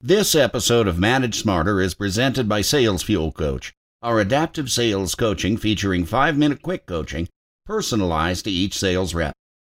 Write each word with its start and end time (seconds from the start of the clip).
This 0.00 0.36
episode 0.36 0.86
of 0.86 1.00
Manage 1.00 1.40
Smarter 1.40 1.80
is 1.80 1.94
presented 1.94 2.48
by 2.48 2.60
Sales 2.60 3.02
Fuel 3.02 3.32
Coach, 3.32 3.74
our 4.00 4.20
adaptive 4.20 4.70
sales 4.70 5.16
coaching 5.16 5.56
featuring 5.56 6.04
five 6.04 6.38
minute 6.38 6.62
quick 6.62 6.86
coaching 6.86 7.26
personalized 7.66 8.44
to 8.44 8.50
each 8.52 8.78
sales 8.78 9.12
rep. 9.12 9.32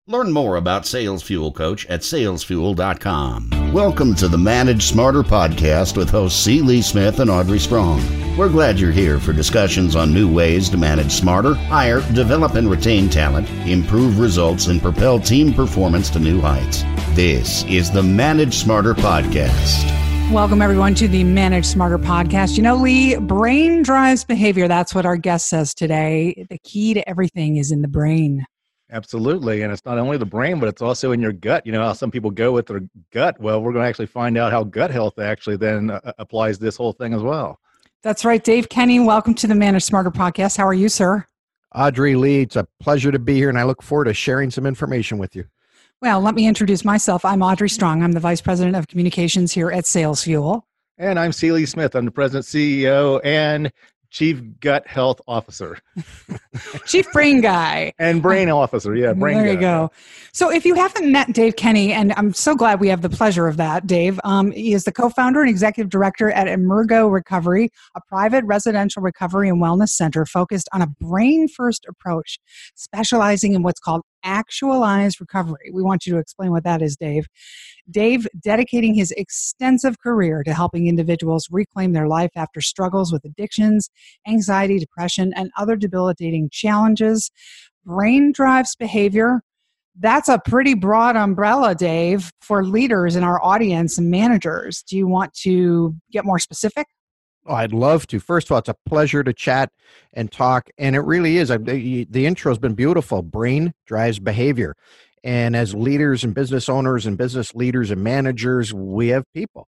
Learn 0.06 0.32
more 0.32 0.58
about 0.58 0.86
Sales 0.86 1.24
Fuel 1.24 1.52
Coach 1.52 1.88
at 1.88 2.02
salesfuel.com. 2.02 3.74
Welcome 3.74 4.14
to 4.14 4.28
the 4.28 4.38
Manage 4.38 4.84
Smarter 4.84 5.24
podcast 5.24 5.98
with 5.98 6.12
hosts 6.12 6.40
C. 6.40 6.62
Lee 6.62 6.84
Smith 6.84 7.20
and 7.20 7.32
Audrey 7.32 7.58
Strong. 7.58 8.04
We're 8.38 8.48
glad 8.50 8.80
you're 8.80 8.92
here 8.92 9.20
for 9.20 9.34
discussions 9.34 9.96
on 9.96 10.14
new 10.14 10.32
ways 10.32 10.70
to 10.70 10.78
manage 10.78 11.14
smarter, 11.14 11.56
hire, 11.56 12.02
develop, 12.14 12.54
and 12.54 12.70
retain 12.70 13.10
talent, 13.10 13.50
improve 13.68 14.20
results, 14.20 14.68
and 14.68 14.84
propel 14.84 15.20
team 15.20 15.52
performance 15.52 16.12
to 16.12 16.20
new 16.20 16.40
heights. 16.40 16.84
This 17.16 17.64
is 17.64 17.90
the 17.90 18.04
Manage 18.04 18.54
Smarter 18.54 18.94
podcast. 18.94 20.11
Welcome, 20.32 20.62
everyone, 20.62 20.96
to 20.96 21.10
the 21.10 21.26
Manage 21.26 21.66
Smarter 21.66 21.98
podcast. 22.00 22.56
You 22.56 22.64
know, 22.64 22.78
Lee, 22.78 23.18
brain 23.18 23.84
drives 23.84 24.24
behavior. 24.24 24.70
That's 24.70 24.96
what 24.96 25.06
our 25.06 25.18
guest 25.18 25.50
says 25.50 25.74
today. 25.74 26.48
The 26.50 26.58
key 26.60 26.94
to 26.94 27.08
everything 27.08 27.58
is 27.58 27.70
in 27.70 27.82
the 27.82 27.90
brain. 27.90 28.46
Absolutely. 28.90 29.62
And 29.62 29.74
it's 29.74 29.84
not 29.86 29.98
only 29.98 30.16
the 30.16 30.26
brain, 30.26 30.58
but 30.62 30.70
it's 30.70 30.82
also 30.82 31.12
in 31.12 31.20
your 31.20 31.34
gut. 31.34 31.66
You 31.66 31.74
know 31.74 31.84
how 31.84 31.92
some 31.92 32.12
people 32.12 32.32
go 32.32 32.54
with 32.54 32.68
their 32.68 32.80
gut? 33.12 33.42
Well, 33.42 33.62
we're 33.62 33.74
going 33.74 33.84
to 33.84 33.90
actually 33.90 34.06
find 34.06 34.38
out 34.38 34.54
how 34.54 34.64
gut 34.64 34.90
health 34.90 35.20
actually 35.20 35.58
then 35.58 35.92
uh, 35.92 36.14
applies 36.18 36.58
this 36.58 36.78
whole 36.78 36.94
thing 36.94 37.14
as 37.14 37.22
well. 37.22 37.60
That's 38.02 38.24
right. 38.24 38.42
Dave 38.42 38.70
Kenny, 38.70 39.02
welcome 39.02 39.36
to 39.36 39.48
the 39.48 39.56
Manage 39.56 39.84
Smarter 39.84 40.12
podcast. 40.12 40.56
How 40.56 40.66
are 40.66 40.74
you, 40.74 40.88
sir? 40.88 41.26
Audrey 41.76 42.16
Lee, 42.16 42.44
it's 42.44 42.56
a 42.56 42.66
pleasure 42.80 43.12
to 43.12 43.20
be 43.20 43.36
here, 43.36 43.50
and 43.50 43.60
I 43.60 43.64
look 43.64 43.84
forward 43.84 44.06
to 44.06 44.14
sharing 44.14 44.50
some 44.50 44.66
information 44.66 45.18
with 45.18 45.36
you. 45.36 45.44
Well, 46.02 46.20
let 46.22 46.34
me 46.34 46.48
introduce 46.48 46.84
myself. 46.84 47.24
I'm 47.24 47.44
Audrey 47.44 47.70
Strong. 47.70 48.02
I'm 48.02 48.14
the 48.14 48.20
Vice 48.20 48.42
President 48.42 48.76
of 48.76 48.88
Communications 48.88 49.52
here 49.52 49.70
at 49.72 49.86
Sales 49.86 50.24
Fuel. 50.24 50.66
And 50.98 51.20
I'm 51.20 51.32
C. 51.32 51.52
Lee 51.52 51.68
Smith. 51.68 51.94
I'm 51.96 52.06
the 52.06 52.12
President, 52.12 52.46
CEO, 52.46 53.22
and 53.24 53.72
Chief 54.10 54.42
Gut 54.60 54.86
Health 54.88 55.22
Officer. 55.28 55.78
Chief 56.88 57.10
Brain 57.14 57.40
Guy. 57.40 57.94
and 58.00 58.20
Brain 58.22 58.50
Officer, 58.50 58.96
yeah, 58.96 59.14
Brain 59.14 59.38
There 59.38 59.46
guy. 59.46 59.52
you 59.54 59.60
go. 59.60 59.92
So, 60.34 60.52
if 60.52 60.66
you 60.66 60.74
haven't 60.74 61.12
met 61.12 61.34
Dave 61.34 61.56
Kenny, 61.56 61.94
and 61.94 62.14
I'm 62.18 62.34
so 62.34 62.56
glad 62.56 62.80
we 62.80 62.88
have 62.90 63.02
the 63.04 63.10
pleasure 63.10 63.48
of 63.48 63.58
that, 63.58 63.86
Dave, 63.86 64.20
um, 64.24 64.52
he 64.52 64.74
is 64.74 64.84
the 64.86 64.92
co 64.92 65.10
founder 65.10 65.42
and 65.42 65.50
executive 65.50 65.90
director 65.92 66.32
at 66.32 66.48
Emergo 66.48 67.12
Recovery, 67.12 67.70
a 67.96 68.02
private 68.02 68.44
residential 68.46 69.04
recovery 69.04 69.50
and 69.50 69.62
wellness 69.62 69.90
center 69.90 70.26
focused 70.26 70.68
on 70.74 70.82
a 70.82 70.88
brain 71.00 71.48
first 71.48 71.86
approach, 71.88 72.40
specializing 72.76 73.54
in 73.54 73.62
what's 73.62 73.80
called 73.80 74.02
actualized 74.24 75.20
recovery. 75.20 75.72
We 75.74 75.84
want 75.84 76.06
you 76.06 76.14
to 76.14 76.20
explain 76.20 76.52
what 76.52 76.64
that 76.64 76.82
is, 76.82 76.96
Dave. 76.96 77.28
Dave 77.90 78.28
dedicating 78.40 78.94
his 78.94 79.12
extensive 79.12 80.00
career 80.00 80.44
to 80.44 80.54
helping 80.54 80.88
individuals 80.88 81.48
reclaim 81.52 81.94
their 81.94 82.08
life 82.08 82.32
after 82.36 82.62
struggles 82.62 83.12
with 83.12 83.26
addictions, 83.26 83.90
anxiety, 84.28 84.80
depression, 84.80 85.34
and 85.36 85.52
other 85.58 85.76
debilitating 85.76 86.50
challenges. 86.52 87.32
Brain 87.86 88.32
drives 88.32 88.76
behavior. 88.76 89.42
That's 90.00 90.30
a 90.30 90.40
pretty 90.40 90.74
broad 90.74 91.16
umbrella, 91.16 91.76
Dave, 91.76 92.32
for 92.42 92.64
leaders 92.64 93.16
in 93.16 93.24
our 93.24 93.44
audience 93.44 93.98
and 93.98 94.10
managers. 94.10 94.84
Do 94.84 94.98
you 94.98 95.08
want 95.08 95.34
to 95.40 95.96
get 96.12 96.24
more 96.24 96.40
specific? 96.40 96.88
I'd 97.48 97.74
love 97.74 98.08
to. 98.08 98.20
First 98.20 98.48
of 98.48 98.52
all, 98.52 98.60
it's 98.60 98.70
a 98.70 98.76
pleasure 98.86 99.24
to 99.24 99.34
chat 99.34 99.72
and 100.14 100.32
talk, 100.32 100.70
and 100.78 100.96
it 100.96 101.00
really 101.00 101.38
is. 101.38 101.50
The, 101.50 102.06
the 102.10 102.26
intro 102.26 102.52
has 102.52 102.60
been 102.60 102.76
beautiful. 102.76 103.24
Brain 103.24 103.74
drives 103.86 104.20
behavior, 104.20 104.76
and 105.24 105.56
as 105.56 105.74
leaders 105.74 106.24
and 106.24 106.34
business 106.36 106.70
owners 106.70 107.06
and 107.06 107.18
business 107.18 107.56
leaders 107.56 107.90
and 107.92 108.04
managers, 108.04 108.74
we 108.74 109.10
have 109.10 109.26
people. 109.34 109.68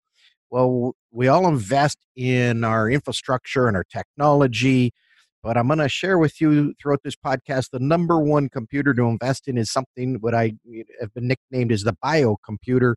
Well, 0.51 0.93
we 1.11 1.27
all 1.27 1.47
invest 1.47 1.97
in 2.15 2.63
our 2.63 2.89
infrastructure 2.89 3.67
and 3.67 3.75
our 3.75 3.83
technology, 3.83 4.93
but 5.41 5.57
I'm 5.57 5.65
going 5.67 5.79
to 5.79 5.89
share 5.89 6.19
with 6.19 6.39
you 6.39 6.75
throughout 6.79 7.01
this 7.03 7.15
podcast 7.15 7.71
the 7.71 7.79
number 7.79 8.19
one 8.19 8.49
computer 8.49 8.93
to 8.93 9.03
invest 9.05 9.47
in 9.47 9.57
is 9.57 9.71
something 9.71 10.17
what 10.21 10.35
I 10.35 10.53
have 11.01 11.11
been 11.15 11.27
nicknamed 11.27 11.71
as 11.71 11.83
the 11.83 11.97
biocomputer, 12.05 12.93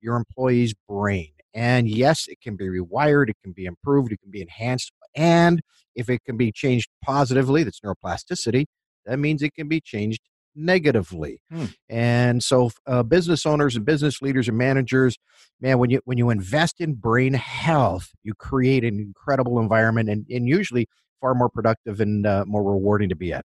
your 0.00 0.16
employee's 0.16 0.72
brain. 0.88 1.32
And 1.54 1.88
yes, 1.88 2.26
it 2.28 2.40
can 2.40 2.56
be 2.56 2.66
rewired, 2.66 3.28
it 3.28 3.36
can 3.42 3.52
be 3.52 3.64
improved, 3.64 4.12
it 4.12 4.20
can 4.20 4.30
be 4.30 4.40
enhanced. 4.40 4.92
And 5.14 5.60
if 5.94 6.08
it 6.08 6.22
can 6.24 6.36
be 6.36 6.52
changed 6.52 6.88
positively, 7.04 7.64
that's 7.64 7.80
neuroplasticity, 7.80 8.66
that 9.06 9.18
means 9.18 9.42
it 9.42 9.54
can 9.54 9.68
be 9.68 9.80
changed 9.80 10.20
negatively. 10.54 11.40
Hmm. 11.50 11.64
And 11.88 12.42
so, 12.42 12.70
uh, 12.86 13.02
business 13.02 13.46
owners 13.46 13.76
and 13.76 13.84
business 13.84 14.20
leaders 14.22 14.48
and 14.48 14.56
managers, 14.56 15.16
man, 15.60 15.78
when 15.78 15.90
you 15.90 16.00
when 16.04 16.18
you 16.18 16.30
invest 16.30 16.80
in 16.80 16.94
brain 16.94 17.34
health, 17.34 18.10
you 18.22 18.34
create 18.34 18.84
an 18.84 18.98
incredible 18.98 19.58
environment, 19.58 20.08
and, 20.08 20.26
and 20.30 20.48
usually 20.48 20.88
far 21.20 21.34
more 21.34 21.48
productive 21.48 22.00
and 22.00 22.26
uh, 22.26 22.44
more 22.46 22.62
rewarding 22.62 23.08
to 23.08 23.16
be 23.16 23.32
at. 23.32 23.44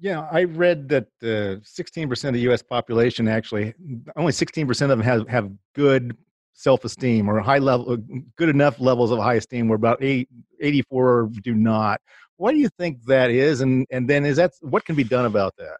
Yeah, 0.00 0.26
I 0.30 0.44
read 0.44 0.88
that 0.88 1.06
uh, 1.22 1.60
16% 1.62 2.24
of 2.24 2.34
the 2.34 2.40
U.S. 2.40 2.62
population 2.62 3.28
actually, 3.28 3.74
only 4.16 4.32
16% 4.32 4.68
of 4.82 4.88
them 4.88 5.00
have, 5.00 5.28
have 5.28 5.50
good 5.74 6.16
self-esteem 6.54 7.28
or 7.28 7.40
high 7.40 7.58
level, 7.58 7.96
good 8.36 8.48
enough 8.48 8.80
levels 8.80 9.10
of 9.10 9.18
high 9.18 9.34
esteem. 9.34 9.68
Where 9.68 9.76
about 9.76 10.02
eight, 10.02 10.28
84 10.60 11.30
do 11.42 11.54
not. 11.54 12.00
What 12.36 12.52
do 12.52 12.58
you 12.58 12.68
think 12.78 13.04
that 13.04 13.30
is? 13.30 13.60
And 13.60 13.86
and 13.90 14.08
then 14.08 14.24
is 14.24 14.36
that 14.38 14.52
what 14.60 14.84
can 14.84 14.96
be 14.96 15.04
done 15.04 15.24
about 15.24 15.54
that? 15.58 15.78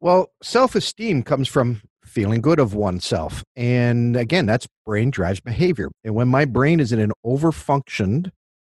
Well, 0.00 0.32
self 0.42 0.74
esteem 0.74 1.22
comes 1.22 1.48
from 1.48 1.82
feeling 2.04 2.40
good 2.40 2.58
of 2.58 2.74
oneself. 2.74 3.44
And 3.56 4.16
again, 4.16 4.46
that's 4.46 4.66
brain 4.84 5.10
drives 5.10 5.40
behavior. 5.40 5.90
And 6.04 6.14
when 6.14 6.28
my 6.28 6.44
brain 6.44 6.80
is 6.80 6.92
in 6.92 7.00
an 7.00 7.12
overfunctioned 7.24 8.30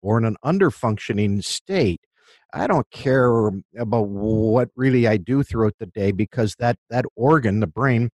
or 0.03 0.19
in 0.19 0.25
an 0.25 0.37
underfunctioning 0.45 1.43
state, 1.43 2.01
I 2.55 2.69
don't 2.69 2.89
care 2.91 3.51
about 3.77 4.09
what 4.09 4.69
really 4.77 5.09
I 5.09 5.17
do 5.17 5.43
throughout 5.43 5.75
the 5.81 5.87
day 5.87 6.13
because 6.13 6.55
that, 6.61 6.77
that 6.89 7.05
organ, 7.17 7.59
the 7.59 7.67
brain, 7.67 8.11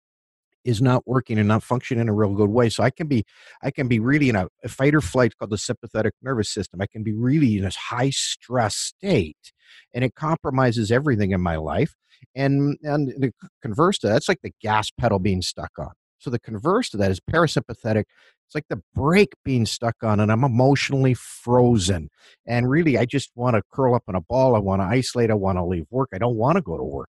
is 0.66 0.82
not 0.82 1.04
working 1.06 1.38
and 1.38 1.48
not 1.48 1.64
functioning 1.64 2.02
in 2.02 2.10
a 2.10 2.14
real 2.14 2.34
good 2.34 2.50
way. 2.50 2.70
So 2.70 2.84
I 2.84 2.90
can 2.90 3.08
be 3.08 3.24
I 3.62 3.72
can 3.72 3.88
be 3.88 4.00
really 4.00 4.30
in 4.30 4.36
a, 4.36 4.48
a 4.64 4.68
fight 4.68 4.96
or 4.96 5.02
flight 5.02 5.38
called 5.38 5.52
the 5.52 5.58
sympathetic 5.58 6.14
nervous 6.22 6.50
system. 6.50 6.82
I 6.82 6.88
can 6.88 7.04
be 7.04 7.14
really 7.14 7.58
in 7.58 7.66
a 7.66 7.72
high 7.72 8.10
stress 8.10 8.76
state 8.76 9.54
and 9.94 10.04
it 10.04 10.16
compromises 10.16 10.92
everything 10.92 11.32
in 11.32 11.42
my 11.42 11.56
life. 11.56 11.96
And 12.34 12.78
and 12.82 13.32
converse 13.62 14.00
to 14.00 14.08
that, 14.08 14.14
that's 14.14 14.28
like 14.28 14.42
the 14.42 14.54
gas 14.60 14.90
pedal 15.00 15.20
being 15.20 15.44
stuck 15.44 15.72
on. 15.78 15.92
So 16.20 16.30
the 16.30 16.40
converse 16.40 16.90
to 16.90 16.98
that 16.98 17.12
is 17.12 17.20
parasympathetic. 17.20 18.06
It's 18.46 18.56
like 18.56 18.68
the 18.70 18.82
brake 18.94 19.34
being 19.44 19.66
stuck 19.66 19.96
on, 20.04 20.20
and 20.20 20.32
I'm 20.32 20.44
emotionally 20.44 21.14
frozen. 21.14 22.10
And 22.46 22.70
really, 22.70 22.98
I 22.98 23.06
just 23.06 23.32
want 23.36 23.56
to 23.56 23.64
curl 23.72 23.96
up 23.96 24.04
in 24.08 24.16
a 24.16 24.22
ball. 24.22 24.56
I 24.56 24.60
want 24.60 24.82
to 24.82 24.86
isolate. 24.86 25.32
I 25.32 25.36
want 25.36 25.58
to 25.58 25.66
leave 25.66 25.86
work. 25.90 26.10
I 26.14 26.18
don't 26.18 26.36
want 26.36 26.58
to 26.58 26.62
go 26.62 26.78
to 26.78 26.84
work. 26.84 27.10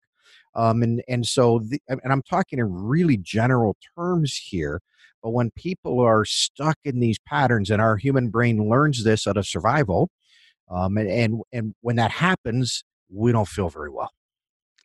Um, 0.54 0.82
and 0.82 1.02
and 1.08 1.26
so 1.26 1.60
the, 1.62 1.80
and 1.88 2.00
I'm 2.12 2.22
talking 2.22 2.58
in 2.58 2.72
really 2.72 3.18
general 3.18 3.76
terms 3.96 4.36
here. 4.36 4.80
But 5.22 5.30
when 5.30 5.50
people 5.50 6.00
are 6.00 6.24
stuck 6.24 6.78
in 6.84 7.00
these 7.00 7.18
patterns, 7.18 7.70
and 7.70 7.82
our 7.82 7.96
human 7.96 8.28
brain 8.28 8.68
learns 8.68 9.04
this 9.04 9.26
out 9.26 9.36
of 9.36 9.46
survival, 9.46 10.08
um, 10.70 10.96
and, 10.96 11.10
and 11.10 11.42
and 11.52 11.74
when 11.82 11.96
that 11.96 12.12
happens, 12.12 12.82
we 13.10 13.32
don't 13.32 13.48
feel 13.48 13.68
very 13.68 13.90
well. 13.90 14.10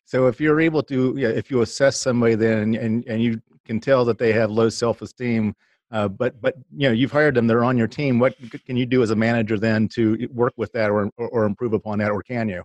So 0.04 0.26
if 0.26 0.40
you're 0.40 0.60
able 0.60 0.82
to, 0.84 1.14
yeah, 1.16 1.28
if 1.28 1.50
you 1.50 1.62
assess 1.62 2.00
somebody 2.00 2.34
then 2.34 2.74
and 2.74 3.04
and 3.06 3.22
you 3.22 3.40
can 3.64 3.80
tell 3.80 4.04
that 4.04 4.18
they 4.18 4.32
have 4.32 4.50
low 4.50 4.68
self-esteem, 4.68 5.54
uh, 5.90 6.08
but 6.08 6.40
but 6.40 6.54
you 6.76 6.88
know 6.88 6.92
you've 6.92 7.12
hired 7.12 7.34
them, 7.34 7.46
they're 7.46 7.64
on 7.64 7.76
your 7.76 7.86
team. 7.86 8.18
What 8.18 8.34
can 8.66 8.76
you 8.76 8.86
do 8.86 9.02
as 9.02 9.10
a 9.10 9.16
manager 9.16 9.58
then 9.58 9.88
to 9.88 10.28
work 10.32 10.54
with 10.56 10.72
that 10.72 10.90
or 10.90 11.10
or, 11.16 11.44
improve 11.44 11.72
upon 11.74 11.98
that, 11.98 12.10
or 12.10 12.22
can 12.22 12.48
you? 12.48 12.62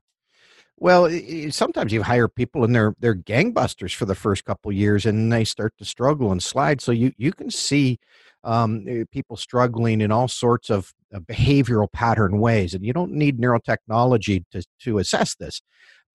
Well, 0.80 1.09
sometimes 1.50 1.92
you 1.92 2.03
hire 2.03 2.28
people 2.28 2.64
and 2.64 2.74
they're 2.74 2.96
they're 3.00 3.16
gangbusters 3.16 3.94
for 3.94 4.06
the 4.06 4.16
first 4.16 4.46
couple 4.46 4.72
years, 4.72 5.06
and 5.06 5.31
they 5.31 5.44
start 5.44 5.74
to 5.78 5.86
struggle 5.86 6.31
and 6.31 6.42
slide. 6.42 6.81
So 6.81 6.92
you 6.92 7.12
you 7.18 7.34
can 7.34 7.50
see 7.52 8.00
um, 8.44 8.86
eh, 8.88 9.04
people 9.12 9.36
struggling 9.36 10.01
in 10.01 10.12
all 10.12 10.28
sorts 10.28 10.69
of 10.69 10.94
uh, 11.13 11.19
behavioral 11.19 11.92
pattern 11.92 12.40
ways, 12.40 12.74
and 12.74 12.86
you 12.86 12.94
don't 12.94 13.12
need 13.12 13.40
neurotechnology 13.40 14.45
to 14.51 14.63
to 14.83 15.00
assess 15.00 15.36
this. 15.36 15.62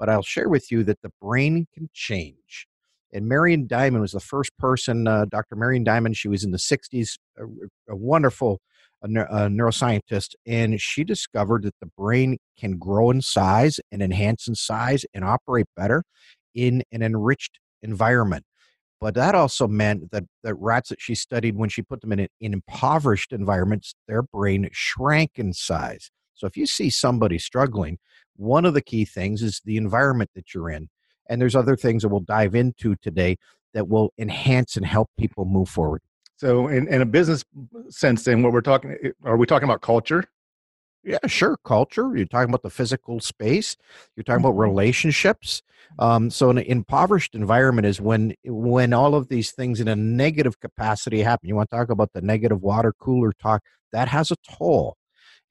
But 0.03 0.09
I'll 0.09 0.23
share 0.23 0.49
with 0.49 0.73
you 0.73 0.83
that 0.83 1.01
the 1.03 1.13
brain 1.21 1.69
can 1.73 1.89
change. 1.95 2.67
And 3.13 3.29
Marion 3.29 3.69
Diamond 3.69 4.03
was 4.03 4.11
the 4.11 4.19
first 4.19 4.51
person, 4.59 5.07
uh, 5.07 5.27
Dr. 5.27 5.55
Marion 5.55 5.85
Diamond. 5.85 6.17
She 6.17 6.27
was 6.27 6.43
in 6.43 6.51
the 6.51 6.59
'60s, 6.59 7.19
a, 7.39 7.45
a 7.89 7.95
wonderful 7.95 8.59
a, 9.01 9.07
a 9.07 9.49
neuroscientist, 9.49 10.31
and 10.45 10.81
she 10.81 11.05
discovered 11.05 11.63
that 11.63 11.77
the 11.81 11.89
brain 11.97 12.39
can 12.59 12.79
grow 12.79 13.11
in 13.13 13.23
size 13.23 13.79
and 13.93 14.03
enhance 14.03 14.49
in 14.49 14.57
size 14.57 15.07
and 15.15 15.23
operate 15.25 15.67
better 15.77 16.03
in 16.53 16.83
an 16.91 17.05
enriched 17.05 17.61
environment. 17.81 18.45
But 19.01 19.15
that 19.15 19.37
also 19.37 19.69
meant 19.69 20.11
that 20.11 20.25
the 20.43 20.57
rats 20.57 20.89
that 20.89 21.01
she 21.01 21.15
studied, 21.15 21.55
when 21.55 21.69
she 21.69 21.83
put 21.83 22.01
them 22.01 22.11
in, 22.11 22.19
a- 22.23 22.29
in 22.41 22.55
impoverished 22.55 23.33
environments, 23.33 23.95
their 24.09 24.23
brain 24.23 24.69
shrank 24.73 25.31
in 25.37 25.53
size. 25.53 26.11
So 26.35 26.47
if 26.47 26.57
you 26.57 26.67
see 26.67 26.91
somebody 26.91 27.39
struggling, 27.39 27.99
one 28.37 28.65
of 28.65 28.75
the 28.75 28.83
key 28.83 29.05
things 29.05 29.43
is 29.43 29.61
the 29.65 29.77
environment 29.77 30.31
that 30.35 30.55
you're 30.55 30.71
in. 30.71 30.89
And 31.29 31.41
there's 31.41 31.57
other 31.57 31.77
things 31.77 32.03
that 32.03 32.09
we'll 32.09 32.21
dive 32.21 32.55
into 32.55 32.97
today 32.97 33.37
that 33.75 33.89
will 33.89 34.13
enhance 34.19 34.77
and 34.77 34.85
help 34.85 35.11
people 35.19 35.45
move 35.45 35.69
forward. 35.69 36.03
So, 36.37 36.67
in, 36.67 36.89
in 36.89 37.01
a 37.01 37.07
business 37.07 37.45
sense, 37.89 38.25
then 38.25 38.43
what 38.43 38.53
we're 38.53 38.61
talking 38.61 38.97
are 39.25 39.37
we 39.37 39.47
talking 39.47 39.69
about 39.69 39.81
culture? 39.81 40.25
Yeah, 41.05 41.19
sure. 41.27 41.57
Culture. 41.65 42.17
You're 42.17 42.27
talking 42.27 42.49
about 42.51 42.63
the 42.63 42.71
physical 42.71 43.19
space. 43.21 43.77
You're 44.17 44.25
talking 44.25 44.45
about 44.45 44.55
Mhm. 44.55 44.61
relationships. 44.61 45.63
Um, 45.99 46.31
so, 46.31 46.51
an 46.51 46.59
impoverished 46.59 47.35
environment 47.35 47.87
is 47.87 48.01
when 48.01 48.35
when 48.45 48.93
all 48.93 49.15
of 49.15 49.29
these 49.29 49.51
things 49.53 49.81
in 49.81 49.89
a 49.89 49.97
negative 49.97 50.61
capacity 50.61 51.23
happen. 51.23 51.49
You 51.49 51.57
want 51.57 51.71
to 51.71 51.77
talk 51.77 51.91
about 51.91 52.13
the 52.13 52.23
negative 52.23 52.63
water 52.63 52.93
cooler 52.99 53.33
talk 53.33 53.63
that 53.93 54.09
has 54.09 54.31
a 54.31 54.37
toll. 54.49 54.97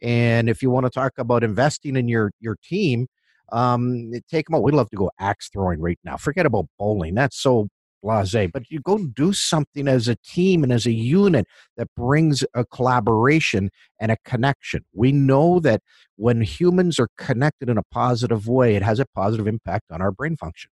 And 0.02 0.50
if 0.50 0.62
you 0.62 0.70
want 0.70 0.86
to 0.86 0.90
talk 0.90 1.14
about 1.18 1.44
investing 1.44 1.96
in 1.96 2.08
your 2.08 2.32
your 2.40 2.58
team, 2.64 3.08
um, 3.52 4.12
take 4.30 4.48
them 4.48 4.56
out. 4.56 4.64
We'd 4.64 4.76
love 4.76 4.90
to 4.90 4.98
go 4.98 5.12
axe 5.20 5.50
throwing 5.50 5.80
right 5.80 6.00
now. 6.04 6.18
Forget 6.18 6.46
about 6.46 6.66
bowling. 6.80 7.16
That's 7.16 7.40
so 7.40 7.68
blasé. 8.04 8.52
But 8.52 8.70
you 8.70 8.80
go 8.80 8.98
do 8.98 9.34
something 9.34 9.88
as 9.88 10.08
a 10.08 10.16
team 10.26 10.64
and 10.64 10.74
as 10.74 10.86
a 10.86 10.92
unit 10.92 11.46
that 11.78 11.88
brings 11.96 12.44
a 12.54 12.66
collaboration 12.66 13.70
and 14.00 14.12
a 14.12 14.18
connection. 14.26 14.84
We 14.94 15.12
know 15.12 15.60
that 15.60 15.82
when 16.16 16.42
humans 16.42 17.00
are 17.00 17.10
connected 17.18 17.70
in 17.70 17.78
a 17.78 17.84
positive 17.92 18.48
way, 18.48 18.76
it 18.76 18.84
has 18.84 19.00
a 19.00 19.06
positive 19.16 19.48
impact 19.48 19.92
on 19.92 20.02
our 20.02 20.12
brain 20.12 20.38
function. 20.38 20.72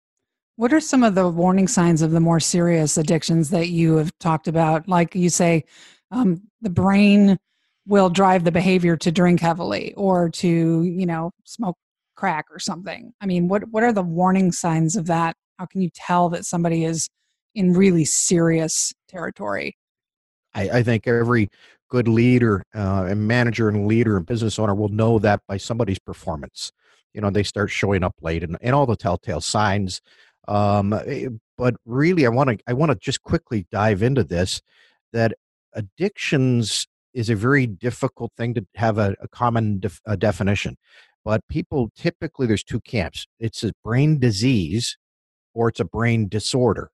What 0.57 0.73
are 0.73 0.81
some 0.81 1.03
of 1.03 1.15
the 1.15 1.29
warning 1.29 1.67
signs 1.67 2.03
of 2.03 2.11
the 2.11 2.21
more 2.21 2.41
serious 2.41 2.97
addictions 2.99 3.51
that 3.51 3.69
you 3.69 3.97
have 3.97 4.13
talked 4.19 4.49
about? 4.49 4.87
Like 4.87 5.15
you 5.15 5.31
say, 5.31 5.65
um, 6.11 6.43
the 6.61 6.71
brain 6.71 7.39
will 7.87 8.11
drive 8.11 8.45
the 8.45 8.53
behavior 8.53 8.97
to 8.97 9.11
drink 9.11 9.41
heavily 9.41 9.93
or 9.95 10.29
to, 10.31 10.83
you 10.83 11.07
know, 11.07 11.33
smoke 11.45 11.77
crack 12.17 12.47
or 12.51 12.59
something. 12.59 13.13
I 13.21 13.27
mean, 13.27 13.49
what 13.49 13.69
what 13.71 13.83
are 13.83 13.93
the 13.93 14.03
warning 14.03 14.53
signs 14.53 14.97
of 14.97 15.07
that? 15.07 15.35
How 15.59 15.67
can 15.67 15.81
you 15.81 15.91
tell 15.95 16.29
that 16.31 16.45
somebody 16.45 16.85
is 16.85 17.09
in 17.55 17.73
really 17.73 18.05
serious 18.05 18.93
territory? 19.09 19.77
I, 20.55 20.71
I 20.71 20.83
think 20.83 21.07
every 21.07 21.49
good 21.89 22.09
leader 22.09 22.65
uh, 22.75 23.07
and 23.09 23.27
manager 23.27 23.69
and 23.69 23.87
leader 23.87 24.17
and 24.17 24.25
business 24.25 24.59
owner 24.59 24.75
will 24.75 24.89
know 24.89 25.19
that 25.19 25.41
by 25.47 25.57
somebody's 25.57 25.99
performance. 25.99 26.73
You 27.13 27.21
know, 27.21 27.31
they 27.31 27.43
start 27.43 27.71
showing 27.71 28.03
up 28.03 28.15
late 28.23 28.43
and, 28.43 28.57
and 28.63 28.75
all 28.75 28.87
the 28.87 28.97
telltale 28.97 29.43
signs. 29.43 30.01
Um, 30.49 30.93
eh, 30.93 31.29
but 31.59 31.75
really, 31.85 32.25
I 32.25 32.31
want 32.31 32.51
to 32.51 32.59
I 32.67 32.73
want 32.73 32.93
to 32.93 32.99
just 32.99 33.23
quickly 33.23 33.67
dive 33.71 34.03
into 34.03 34.25
this. 34.25 34.63
That 35.13 35.35
addictions 35.75 36.87
is 37.15 37.31
a 37.31 37.35
very 37.35 37.67
difficult 37.67 38.33
thing 38.37 38.55
to 38.55 38.67
have 38.77 38.99
a, 38.99 39.15
a 39.21 39.29
common 39.29 39.81
def, 39.81 40.01
a 40.07 40.17
definition. 40.17 40.77
But 41.25 41.47
people 41.49 41.91
typically 41.97 42.47
there's 42.47 42.65
two 42.65 42.81
camps. 42.81 43.27
It's 43.39 43.63
a 43.63 43.73
brain 43.85 44.19
disease 44.19 44.97
or 45.55 45.69
it's 45.69 45.81
a 45.81 45.85
brain 45.85 46.29
disorder. 46.29 46.91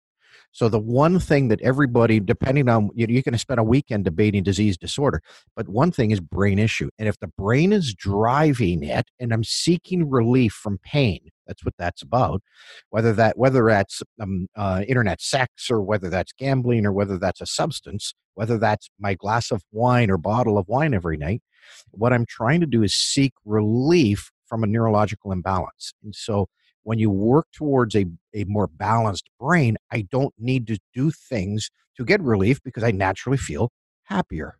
So 0.52 0.68
the 0.68 0.78
one 0.78 1.18
thing 1.18 1.48
that 1.48 1.60
everybody, 1.60 2.20
depending 2.20 2.68
on 2.68 2.90
you, 2.94 3.06
you 3.08 3.22
can 3.22 3.36
spend 3.38 3.60
a 3.60 3.64
weekend 3.64 4.04
debating 4.04 4.42
disease 4.42 4.76
disorder, 4.76 5.20
but 5.54 5.68
one 5.68 5.92
thing 5.92 6.10
is 6.10 6.20
brain 6.20 6.58
issue, 6.58 6.88
and 6.98 7.08
if 7.08 7.18
the 7.20 7.30
brain 7.38 7.72
is 7.72 7.94
driving 7.94 8.82
it, 8.82 9.08
and 9.20 9.32
I'm 9.32 9.44
seeking 9.44 10.08
relief 10.08 10.52
from 10.52 10.78
pain, 10.78 11.30
that's 11.48 11.64
what 11.64 11.74
that's 11.78 12.02
about. 12.02 12.42
Whether 12.90 13.12
that 13.14 13.36
whether 13.36 13.64
that's 13.66 14.02
um, 14.20 14.46
uh, 14.56 14.84
internet 14.86 15.20
sex 15.20 15.70
or 15.70 15.80
whether 15.80 16.08
that's 16.08 16.32
gambling 16.32 16.86
or 16.86 16.92
whether 16.92 17.18
that's 17.18 17.40
a 17.40 17.46
substance, 17.46 18.14
whether 18.34 18.58
that's 18.58 18.88
my 19.00 19.14
glass 19.14 19.50
of 19.50 19.62
wine 19.72 20.10
or 20.10 20.18
bottle 20.18 20.58
of 20.58 20.68
wine 20.68 20.94
every 20.94 21.16
night, 21.16 21.42
what 21.90 22.12
I'm 22.12 22.26
trying 22.26 22.60
to 22.60 22.66
do 22.66 22.82
is 22.82 22.94
seek 22.94 23.32
relief 23.44 24.30
from 24.46 24.62
a 24.62 24.66
neurological 24.66 25.32
imbalance, 25.32 25.92
and 26.04 26.14
so 26.14 26.48
when 26.84 26.98
you 26.98 27.10
work 27.10 27.46
towards 27.52 27.94
a, 27.94 28.06
a 28.34 28.44
more 28.44 28.66
balanced 28.66 29.28
brain, 29.38 29.76
I 29.92 30.06
don't 30.10 30.32
need 30.38 30.66
to 30.68 30.78
do 30.94 31.10
things 31.10 31.70
to 31.98 32.04
get 32.04 32.22
relief 32.22 32.62
because 32.64 32.82
I 32.82 32.92
naturally 32.92 33.36
feel 33.36 33.70
happier. 34.04 34.56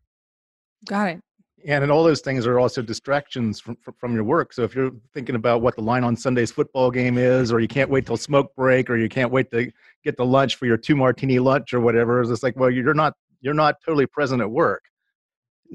Got 0.87 1.09
it. 1.09 1.21
And 1.67 1.83
and 1.83 1.91
all 1.91 2.05
those 2.05 2.21
things 2.21 2.47
are 2.47 2.59
also 2.59 2.83
distractions 2.83 3.61
from, 3.61 3.77
from 3.77 3.95
from 3.95 4.15
your 4.15 4.25
work. 4.25 4.53
So 4.53 4.63
if 4.63 4.75
you're 4.75 4.93
thinking 5.13 5.35
about 5.35 5.61
what 5.61 5.75
the 5.77 5.83
line 5.83 6.05
on 6.05 6.17
Sunday's 6.17 6.53
football 6.53 6.91
game 6.91 7.19
is, 7.19 7.53
or 7.53 7.61
you 7.61 7.69
can't 7.69 7.91
wait 7.91 8.07
till 8.07 8.17
smoke 8.17 8.55
break, 8.55 8.89
or 8.89 8.97
you 8.97 9.09
can't 9.09 9.33
wait 9.33 9.51
to 9.51 9.71
get 10.05 10.17
the 10.17 10.25
lunch 10.25 10.57
for 10.57 10.67
your 10.67 10.77
two 10.77 10.95
martini 10.95 11.39
lunch 11.39 11.75
or 11.75 11.81
whatever, 11.81 12.23
it's 12.23 12.43
like, 12.43 12.57
well, 12.57 12.71
you're 12.71 12.95
not 12.95 13.15
you're 13.41 13.55
not 13.55 13.77
totally 13.85 14.07
present 14.07 14.41
at 14.41 14.51
work. 14.51 14.85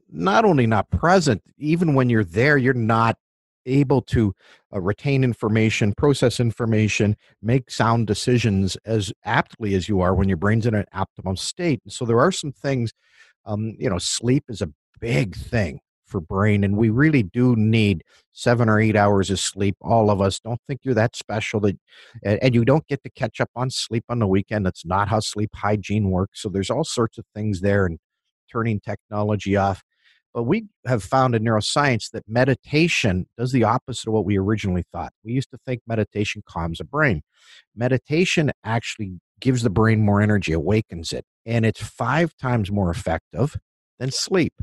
Not 0.09 0.45
only 0.45 0.65
not 0.65 0.89
present, 0.89 1.41
even 1.57 1.93
when 1.93 2.09
you're 2.09 2.23
there, 2.23 2.57
you're 2.57 2.73
not 2.73 3.17
able 3.65 4.01
to 4.01 4.33
uh, 4.73 4.81
retain 4.81 5.23
information, 5.23 5.93
process 5.93 6.39
information, 6.39 7.15
make 7.41 7.69
sound 7.69 8.07
decisions 8.07 8.75
as 8.85 9.13
aptly 9.23 9.75
as 9.75 9.87
you 9.87 10.01
are 10.01 10.15
when 10.15 10.27
your 10.27 10.37
brain's 10.37 10.65
in 10.65 10.73
an 10.73 10.85
optimum 10.93 11.35
state. 11.35 11.81
So 11.87 12.05
there 12.05 12.19
are 12.19 12.31
some 12.31 12.51
things, 12.51 12.91
um, 13.45 13.75
you 13.77 13.89
know, 13.89 13.97
sleep 13.99 14.45
is 14.49 14.61
a 14.61 14.69
big 14.99 15.35
thing 15.35 15.79
for 16.05 16.19
brain, 16.21 16.63
and 16.63 16.77
we 16.77 16.89
really 16.89 17.23
do 17.23 17.55
need 17.55 18.03
seven 18.33 18.69
or 18.69 18.79
eight 18.79 18.95
hours 18.95 19.29
of 19.31 19.39
sleep. 19.39 19.75
All 19.81 20.11
of 20.11 20.21
us 20.21 20.39
don't 20.39 20.59
think 20.67 20.81
you're 20.83 20.93
that 20.93 21.15
special 21.15 21.59
that, 21.61 21.77
and, 22.23 22.53
you 22.53 22.63
don't 22.65 22.85
get 22.87 23.01
to 23.03 23.09
catch 23.09 23.41
up 23.41 23.49
on 23.55 23.69
sleep 23.69 24.03
on 24.09 24.19
the 24.19 24.27
weekend. 24.27 24.65
That's 24.65 24.85
not 24.85 25.07
how 25.07 25.19
sleep 25.19 25.49
hygiene 25.55 26.11
works. 26.11 26.41
So 26.41 26.49
there's 26.49 26.69
all 26.69 26.83
sorts 26.83 27.17
of 27.17 27.25
things 27.33 27.61
there, 27.61 27.85
and 27.85 27.99
turning 28.51 28.79
technology 28.79 29.55
off. 29.55 29.81
But 30.33 30.43
we 30.43 30.65
have 30.85 31.03
found 31.03 31.35
in 31.35 31.43
neuroscience 31.43 32.09
that 32.11 32.23
meditation 32.27 33.27
does 33.37 33.51
the 33.51 33.63
opposite 33.63 34.07
of 34.07 34.13
what 34.13 34.25
we 34.25 34.37
originally 34.37 34.83
thought. 34.91 35.13
We 35.23 35.33
used 35.33 35.51
to 35.51 35.59
think 35.65 35.81
meditation 35.85 36.41
calms 36.47 36.79
the 36.79 36.85
brain. 36.85 37.21
Meditation 37.75 38.51
actually 38.63 39.19
gives 39.39 39.61
the 39.61 39.69
brain 39.69 40.01
more 40.01 40.21
energy, 40.21 40.53
awakens 40.53 41.13
it, 41.13 41.25
and 41.45 41.65
it's 41.65 41.81
five 41.83 42.35
times 42.37 42.71
more 42.71 42.89
effective 42.89 43.57
than 43.99 44.11
sleep. 44.11 44.53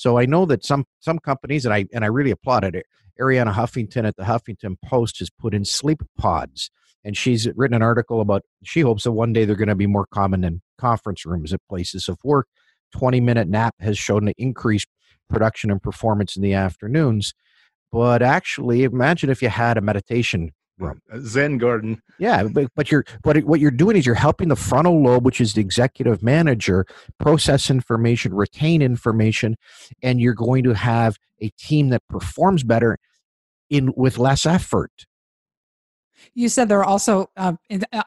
So 0.00 0.16
I 0.16 0.24
know 0.24 0.46
that 0.46 0.64
some 0.64 0.86
some 1.00 1.18
companies, 1.18 1.66
and 1.66 1.74
I 1.74 1.84
and 1.92 2.04
I 2.04 2.06
really 2.06 2.30
applaud 2.30 2.64
it. 2.64 2.86
Arianna 3.20 3.52
Huffington 3.52 4.06
at 4.06 4.16
the 4.16 4.22
Huffington 4.22 4.76
Post 4.82 5.18
has 5.18 5.28
put 5.28 5.52
in 5.52 5.66
sleep 5.66 6.00
pods, 6.16 6.70
and 7.04 7.14
she's 7.14 7.46
written 7.54 7.74
an 7.74 7.82
article 7.82 8.22
about. 8.22 8.40
She 8.64 8.80
hopes 8.80 9.04
that 9.04 9.12
one 9.12 9.34
day 9.34 9.44
they're 9.44 9.56
going 9.56 9.68
to 9.68 9.74
be 9.74 9.86
more 9.86 10.06
common 10.10 10.42
in 10.42 10.62
conference 10.78 11.26
rooms 11.26 11.52
at 11.52 11.60
places 11.68 12.08
of 12.08 12.16
work 12.24 12.46
20 12.92 13.20
minute 13.20 13.46
nap 13.46 13.74
has 13.80 13.98
shown 13.98 14.26
an 14.26 14.32
increased 14.38 14.88
production 15.28 15.70
and 15.70 15.82
performance 15.82 16.34
in 16.34 16.42
the 16.42 16.54
afternoons. 16.54 17.34
But 17.92 18.22
actually, 18.22 18.84
imagine 18.84 19.28
if 19.28 19.42
you 19.42 19.50
had 19.50 19.76
a 19.76 19.82
meditation 19.82 20.52
room. 20.80 21.00
Zen 21.20 21.58
garden. 21.58 22.02
Yeah, 22.18 22.44
but, 22.44 22.70
but 22.74 22.90
you're 22.90 23.04
but 23.22 23.38
what 23.44 23.60
you're 23.60 23.70
doing 23.70 23.96
is 23.96 24.06
you're 24.06 24.14
helping 24.14 24.48
the 24.48 24.56
frontal 24.56 25.02
lobe, 25.02 25.24
which 25.24 25.40
is 25.40 25.54
the 25.54 25.60
executive 25.60 26.22
manager, 26.22 26.86
process 27.18 27.70
information, 27.70 28.34
retain 28.34 28.82
information, 28.82 29.56
and 30.02 30.20
you're 30.20 30.34
going 30.34 30.64
to 30.64 30.74
have 30.74 31.16
a 31.40 31.48
team 31.50 31.88
that 31.90 32.02
performs 32.08 32.62
better 32.62 32.98
in 33.68 33.92
with 33.96 34.18
less 34.18 34.46
effort. 34.46 35.06
You 36.34 36.48
said 36.48 36.68
there 36.68 36.80
are 36.80 36.84
also, 36.84 37.30
uh, 37.36 37.54
in, 37.68 37.84
uh, 37.92 38.02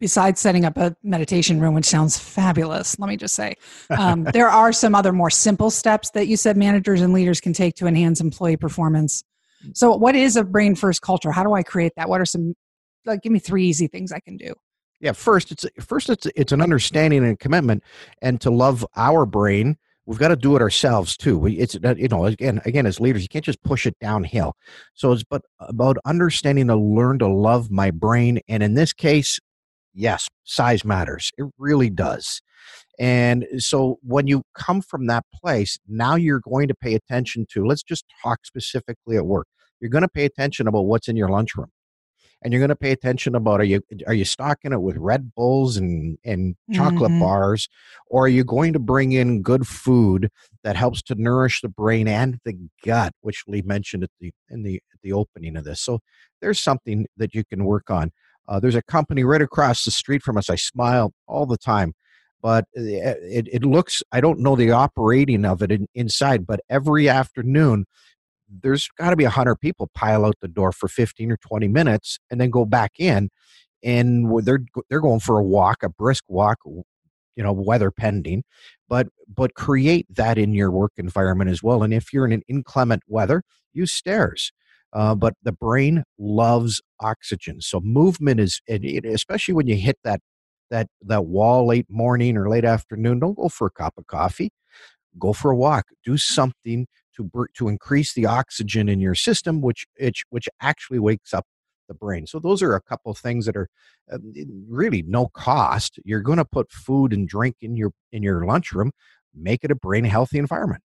besides 0.00 0.40
setting 0.40 0.64
up 0.64 0.76
a 0.76 0.96
meditation 1.02 1.60
room, 1.60 1.74
which 1.74 1.84
sounds 1.84 2.18
fabulous, 2.18 2.98
let 2.98 3.08
me 3.08 3.16
just 3.16 3.34
say, 3.34 3.54
um, 3.96 4.24
there 4.32 4.48
are 4.48 4.72
some 4.72 4.94
other 4.94 5.12
more 5.12 5.30
simple 5.30 5.70
steps 5.70 6.10
that 6.10 6.26
you 6.26 6.36
said 6.36 6.56
managers 6.56 7.00
and 7.00 7.12
leaders 7.12 7.40
can 7.40 7.52
take 7.52 7.74
to 7.76 7.86
enhance 7.86 8.20
employee 8.20 8.56
performance. 8.56 9.22
So, 9.72 9.96
what 9.96 10.14
is 10.14 10.36
a 10.36 10.44
brain 10.44 10.74
first 10.74 11.02
culture? 11.02 11.30
How 11.30 11.42
do 11.42 11.54
I 11.54 11.62
create 11.62 11.92
that? 11.96 12.08
What 12.08 12.20
are 12.20 12.26
some, 12.26 12.54
like, 13.04 13.22
give 13.22 13.32
me 13.32 13.38
three 13.38 13.66
easy 13.66 13.86
things 13.86 14.12
I 14.12 14.20
can 14.20 14.36
do? 14.36 14.54
Yeah, 15.00 15.12
first 15.12 15.52
it's 15.52 15.66
first 15.80 16.08
it's 16.08 16.26
it's 16.36 16.52
an 16.52 16.62
understanding 16.62 17.24
and 17.24 17.38
commitment, 17.38 17.82
and 18.22 18.40
to 18.40 18.50
love 18.50 18.86
our 18.96 19.26
brain, 19.26 19.76
we've 20.06 20.18
got 20.18 20.28
to 20.28 20.36
do 20.36 20.56
it 20.56 20.62
ourselves 20.62 21.16
too. 21.16 21.38
We, 21.38 21.58
it's 21.58 21.74
you 21.74 22.08
know 22.08 22.24
again 22.24 22.60
again 22.64 22.86
as 22.86 23.00
leaders, 23.00 23.22
you 23.22 23.28
can't 23.28 23.44
just 23.44 23.62
push 23.62 23.86
it 23.86 23.98
downhill. 24.00 24.54
So 24.94 25.12
it's 25.12 25.24
but 25.24 25.42
about 25.60 25.98
understanding 26.04 26.68
to 26.68 26.76
learn 26.76 27.18
to 27.18 27.28
love 27.28 27.70
my 27.70 27.90
brain, 27.90 28.40
and 28.48 28.62
in 28.62 28.74
this 28.74 28.92
case, 28.92 29.38
yes, 29.92 30.28
size 30.44 30.84
matters. 30.84 31.32
It 31.36 31.46
really 31.58 31.90
does. 31.90 32.40
And 32.98 33.46
so 33.58 33.98
when 34.02 34.26
you 34.26 34.42
come 34.54 34.80
from 34.80 35.06
that 35.06 35.24
place, 35.34 35.78
now 35.88 36.14
you're 36.14 36.40
going 36.40 36.68
to 36.68 36.74
pay 36.74 36.94
attention 36.94 37.46
to, 37.50 37.64
let's 37.66 37.82
just 37.82 38.04
talk 38.22 38.46
specifically 38.46 39.16
at 39.16 39.26
work. 39.26 39.46
You're 39.80 39.90
going 39.90 40.02
to 40.02 40.08
pay 40.08 40.24
attention 40.24 40.68
about 40.68 40.82
what's 40.86 41.08
in 41.08 41.16
your 41.16 41.28
lunchroom. 41.28 41.70
And 42.42 42.52
you're 42.52 42.60
going 42.60 42.68
to 42.68 42.76
pay 42.76 42.90
attention 42.92 43.34
about 43.34 43.60
are 43.60 43.64
you 43.64 43.80
are 44.06 44.12
you 44.12 44.26
stocking 44.26 44.72
it 44.72 44.82
with 44.82 44.96
Red 44.98 45.32
Bulls 45.34 45.78
and 45.78 46.18
and 46.26 46.56
chocolate 46.72 47.12
Mhm. 47.12 47.20
bars, 47.20 47.68
or 48.08 48.26
are 48.26 48.28
you 48.28 48.44
going 48.44 48.74
to 48.74 48.78
bring 48.78 49.12
in 49.12 49.40
good 49.40 49.66
food 49.66 50.28
that 50.62 50.76
helps 50.76 51.00
to 51.04 51.14
nourish 51.14 51.62
the 51.62 51.70
brain 51.70 52.06
and 52.06 52.38
the 52.44 52.54
gut, 52.84 53.14
which 53.22 53.44
Lee 53.46 53.62
mentioned 53.62 54.04
at 54.04 54.10
the 54.20 54.30
in 54.50 54.62
the 54.62 54.76
at 54.92 55.00
the 55.02 55.12
opening 55.12 55.56
of 55.56 55.64
this. 55.64 55.80
So 55.80 56.00
there's 56.42 56.60
something 56.60 57.06
that 57.16 57.34
you 57.34 57.44
can 57.44 57.64
work 57.64 57.88
on. 57.90 58.10
Uh, 58.46 58.60
there's 58.60 58.74
a 58.74 58.82
company 58.82 59.24
right 59.24 59.40
across 59.42 59.84
the 59.84 59.90
street 59.90 60.22
from 60.22 60.36
us. 60.36 60.50
I 60.50 60.56
smile 60.56 61.14
all 61.26 61.46
the 61.46 61.56
time, 61.56 61.94
but 62.44 62.66
uh, 62.76 62.82
it, 62.82 63.48
it 63.50 63.64
looks, 63.64 64.02
I 64.12 64.20
don't 64.20 64.38
know 64.40 64.54
the 64.54 64.70
operating 64.70 65.46
of 65.46 65.62
it 65.62 65.72
in, 65.72 65.88
inside, 65.94 66.46
but 66.46 66.60
every 66.68 67.08
afternoon, 67.08 67.86
there's 68.62 68.86
got 68.98 69.10
to 69.10 69.16
be 69.16 69.24
100 69.24 69.56
people 69.56 69.90
pile 69.94 70.26
out 70.26 70.34
the 70.42 70.48
door 70.48 70.70
for 70.70 70.86
15 70.86 71.32
or 71.32 71.38
20 71.38 71.68
minutes 71.68 72.18
and 72.30 72.38
then 72.38 72.50
go 72.50 72.66
back 72.66 72.92
in. 72.98 73.30
And 73.82 74.44
they're, 74.44 74.60
they're 74.90 75.00
going 75.00 75.20
for 75.20 75.38
a 75.38 75.42
walk, 75.42 75.82
a 75.82 75.88
brisk 75.88 76.24
walk, 76.28 76.58
you 77.36 77.42
know 77.42 77.52
weather 77.52 77.90
pending 77.90 78.44
but 78.88 79.08
but 79.26 79.54
create 79.54 80.06
that 80.08 80.38
in 80.38 80.54
your 80.54 80.70
work 80.70 80.92
environment 80.98 81.50
as 81.50 81.64
well 81.64 81.82
and 81.82 81.92
if 81.92 82.12
you're 82.12 82.24
in 82.24 82.30
an 82.30 82.42
inclement 82.46 83.02
weather 83.08 83.42
use 83.72 83.92
stairs 83.92 84.52
uh, 84.92 85.16
but 85.16 85.34
the 85.42 85.50
brain 85.50 86.04
loves 86.16 86.80
oxygen 87.00 87.60
so 87.60 87.80
movement 87.80 88.38
is 88.38 88.60
especially 88.68 89.52
when 89.52 89.66
you 89.66 89.74
hit 89.74 89.98
that 90.04 90.20
that 90.74 90.88
that 91.02 91.26
wall 91.26 91.66
late 91.66 91.86
morning 91.88 92.36
or 92.36 92.48
late 92.48 92.64
afternoon 92.64 93.20
don't 93.20 93.36
go 93.36 93.48
for 93.48 93.66
a 93.68 93.70
cup 93.70 93.94
of 93.96 94.06
coffee 94.06 94.50
go 95.18 95.32
for 95.32 95.50
a 95.52 95.56
walk 95.56 95.86
do 96.04 96.16
something 96.16 96.86
to 97.16 97.30
to 97.54 97.68
increase 97.68 98.12
the 98.14 98.26
oxygen 98.26 98.88
in 98.88 99.00
your 99.00 99.14
system 99.14 99.60
which 99.60 99.86
which 99.98 100.24
which 100.30 100.48
actually 100.60 100.98
wakes 100.98 101.32
up 101.32 101.44
the 101.88 101.94
brain. 101.94 102.26
So 102.26 102.38
those 102.38 102.62
are 102.62 102.74
a 102.74 102.80
couple 102.80 103.12
of 103.12 103.18
things 103.18 103.46
that 103.46 103.56
are 103.56 103.68
uh, 104.12 104.18
really 104.68 105.02
no 105.02 105.28
cost. 105.28 105.98
You're 106.04 106.20
going 106.20 106.38
to 106.38 106.44
put 106.44 106.72
food 106.72 107.12
and 107.12 107.28
drink 107.28 107.56
in 107.60 107.76
your 107.76 107.92
in 108.12 108.22
your 108.22 108.44
lunchroom, 108.44 108.90
make 109.34 109.64
it 109.64 109.70
a 109.70 109.74
brain 109.74 110.04
healthy 110.04 110.38
environment. 110.38 110.82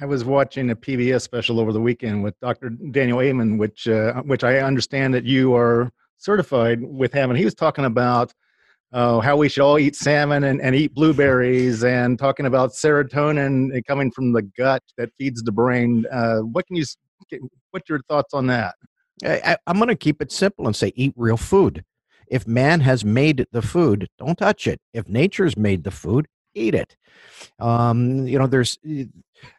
I 0.00 0.04
was 0.04 0.24
watching 0.24 0.70
a 0.70 0.76
PBS 0.76 1.22
special 1.22 1.58
over 1.58 1.72
the 1.72 1.80
weekend 1.80 2.22
with 2.22 2.38
Dr. 2.40 2.70
Daniel 2.70 3.20
Amen, 3.20 3.58
which 3.58 3.88
uh, 3.88 4.22
which 4.22 4.44
I 4.44 4.58
understand 4.58 5.14
that 5.14 5.24
you 5.24 5.54
are 5.54 5.90
certified 6.18 6.82
with 6.82 7.12
having. 7.12 7.36
He 7.36 7.44
was 7.44 7.54
talking 7.54 7.84
about 7.84 8.32
uh, 8.92 9.20
how 9.20 9.36
we 9.36 9.48
should 9.48 9.62
all 9.62 9.78
eat 9.78 9.96
salmon 9.96 10.44
and, 10.44 10.60
and 10.60 10.74
eat 10.74 10.94
blueberries, 10.94 11.84
and 11.84 12.18
talking 12.18 12.46
about 12.46 12.70
serotonin 12.70 13.84
coming 13.86 14.10
from 14.10 14.32
the 14.32 14.42
gut 14.42 14.82
that 14.96 15.10
feeds 15.18 15.42
the 15.42 15.52
brain. 15.52 16.04
Uh, 16.10 16.38
what 16.40 16.66
can 16.66 16.76
you? 16.76 16.84
What's 17.70 17.88
your 17.88 18.00
thoughts 18.08 18.32
on 18.34 18.46
that? 18.46 18.74
I, 19.24 19.56
am 19.66 19.76
going 19.76 19.88
to 19.88 19.96
keep 19.96 20.20
it 20.20 20.30
simple 20.30 20.66
and 20.66 20.76
say 20.76 20.92
eat 20.94 21.14
real 21.16 21.36
food. 21.36 21.84
If 22.28 22.46
man 22.46 22.80
has 22.80 23.04
made 23.04 23.46
the 23.52 23.62
food, 23.62 24.08
don't 24.18 24.36
touch 24.36 24.66
it. 24.66 24.80
If 24.92 25.08
nature's 25.08 25.56
made 25.56 25.84
the 25.84 25.90
food, 25.90 26.26
eat 26.54 26.74
it. 26.74 26.96
Um, 27.58 28.26
you 28.26 28.38
know, 28.38 28.46
there's 28.46 28.78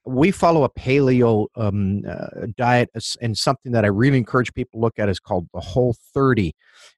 we 0.05 0.31
follow 0.31 0.63
a 0.63 0.69
paleo 0.69 1.47
um, 1.55 2.03
uh, 2.07 2.47
diet, 2.55 2.89
and 3.21 3.37
something 3.37 3.71
that 3.71 3.85
I 3.85 3.89
really 3.89 4.17
encourage 4.17 4.53
people 4.53 4.79
to 4.79 4.81
look 4.83 4.99
at 4.99 5.09
is 5.09 5.19
called 5.19 5.47
the 5.53 5.59
Whole 5.59 5.95
30 6.13 6.53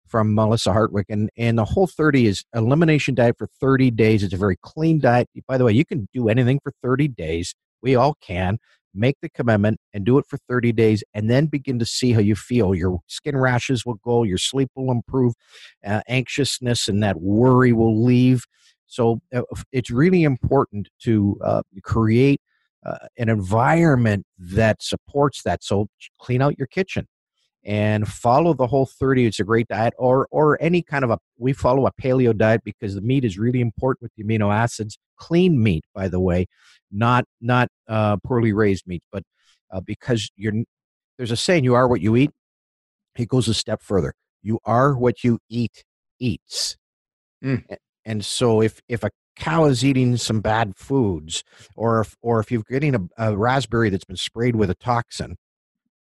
from 0.07 0.33
Melissa 0.33 0.73
Hartwig 0.73 1.05
and 1.09 1.29
and 1.37 1.57
the 1.57 1.65
Whole 1.65 1.87
30 1.87 2.25
is 2.25 2.43
elimination 2.55 3.15
diet 3.15 3.35
for 3.37 3.47
30 3.59 3.91
days. 3.91 4.23
It's 4.23 4.33
a 4.33 4.37
very 4.37 4.57
clean 4.61 4.99
diet. 4.99 5.29
By 5.47 5.57
the 5.57 5.65
way, 5.65 5.73
you 5.73 5.85
can 5.85 6.07
do 6.13 6.29
anything 6.29 6.59
for 6.63 6.73
30 6.81 7.09
days. 7.09 7.53
We 7.81 7.95
all 7.95 8.15
can 8.21 8.57
make 8.93 9.17
the 9.21 9.29
commitment 9.29 9.79
and 9.93 10.03
do 10.03 10.17
it 10.17 10.25
for 10.27 10.37
30 10.49 10.71
days 10.71 11.03
and 11.13 11.29
then 11.29 11.45
begin 11.45 11.79
to 11.79 11.85
see 11.85 12.11
how 12.11 12.19
you 12.19 12.35
feel 12.35 12.73
your 12.73 12.99
skin 13.07 13.37
rashes 13.37 13.85
will 13.85 13.99
go 14.03 14.23
your 14.23 14.37
sleep 14.37 14.69
will 14.75 14.91
improve 14.91 15.33
uh, 15.85 16.01
anxiousness 16.07 16.87
and 16.87 17.03
that 17.03 17.21
worry 17.21 17.71
will 17.71 18.03
leave 18.03 18.45
so 18.87 19.21
uh, 19.33 19.41
it's 19.71 19.91
really 19.91 20.23
important 20.23 20.89
to 21.03 21.37
uh, 21.43 21.61
create 21.83 22.41
uh, 22.85 23.07
an 23.17 23.29
environment 23.29 24.25
that 24.37 24.81
supports 24.81 25.43
that. 25.43 25.63
So 25.63 25.87
clean 26.19 26.41
out 26.41 26.57
your 26.57 26.67
kitchen 26.67 27.07
and 27.65 28.07
follow 28.07 28.53
the 28.53 28.67
whole 28.67 28.85
30 28.85 29.25
it's 29.25 29.39
a 29.39 29.43
great 29.43 29.67
diet 29.67 29.93
or 29.97 30.27
or 30.31 30.57
any 30.61 30.81
kind 30.81 31.03
of 31.03 31.11
a 31.11 31.19
we 31.37 31.51
follow 31.51 31.85
a 31.85 31.91
paleo 31.91 32.35
diet 32.35 32.63
because 32.63 32.95
the 32.95 33.01
meat 33.01 33.25
is 33.25 33.37
really 33.37 33.59
important 33.59 34.01
with 34.01 34.11
the 34.15 34.23
amino 34.23 34.53
acids. 34.53 34.97
Clean 35.17 35.61
meat 35.61 35.83
by 35.93 36.07
the 36.07 36.19
way 36.19 36.47
not 36.91 37.25
not 37.41 37.67
uh, 37.87 38.17
poorly 38.23 38.53
raised 38.53 38.87
meat 38.87 39.03
but 39.11 39.23
uh, 39.71 39.81
because 39.81 40.31
you're 40.35 40.53
there's 41.17 41.31
a 41.31 41.37
saying 41.37 41.65
you 41.65 41.75
are 41.75 41.87
what 41.87 42.01
you 42.01 42.15
eat. 42.15 42.31
It 43.17 43.27
goes 43.27 43.49
a 43.49 43.53
step 43.53 43.81
further. 43.83 44.13
You 44.41 44.59
are 44.63 44.97
what 44.97 45.23
you 45.23 45.39
eat 45.49 45.83
eats. 46.19 46.77
Mm. 47.43 47.63
and 48.05 48.25
so 48.25 48.61
if 48.61 48.81
if 48.89 49.03
a 49.03 49.09
cow 49.39 49.65
is 49.65 49.83
eating 49.83 50.17
some 50.17 50.41
bad 50.41 50.73
foods 50.75 51.43
or 51.75 52.01
if 52.01 52.15
or 52.21 52.39
if 52.39 52.51
you're 52.51 52.63
getting 52.69 52.95
a, 52.95 53.01
a 53.17 53.37
raspberry 53.37 53.89
that's 53.89 54.05
been 54.05 54.15
sprayed 54.15 54.55
with 54.55 54.69
a 54.69 54.75
toxin 54.75 55.35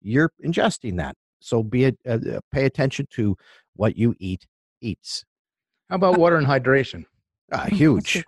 you're 0.02 0.32
ingesting 0.44 0.96
that 0.96 1.14
so 1.40 1.62
be 1.62 1.84
it, 1.84 1.98
uh, 2.06 2.18
uh, 2.36 2.40
pay 2.52 2.64
attention 2.66 3.06
to 3.14 3.36
what 3.74 3.96
you 3.96 4.14
eat 4.18 4.46
eats. 4.80 5.24
How 5.88 5.96
about 5.96 6.18
water 6.18 6.36
and 6.36 6.46
hydration? 6.46 7.04
Uh, 7.52 7.66
huge. 7.66 8.24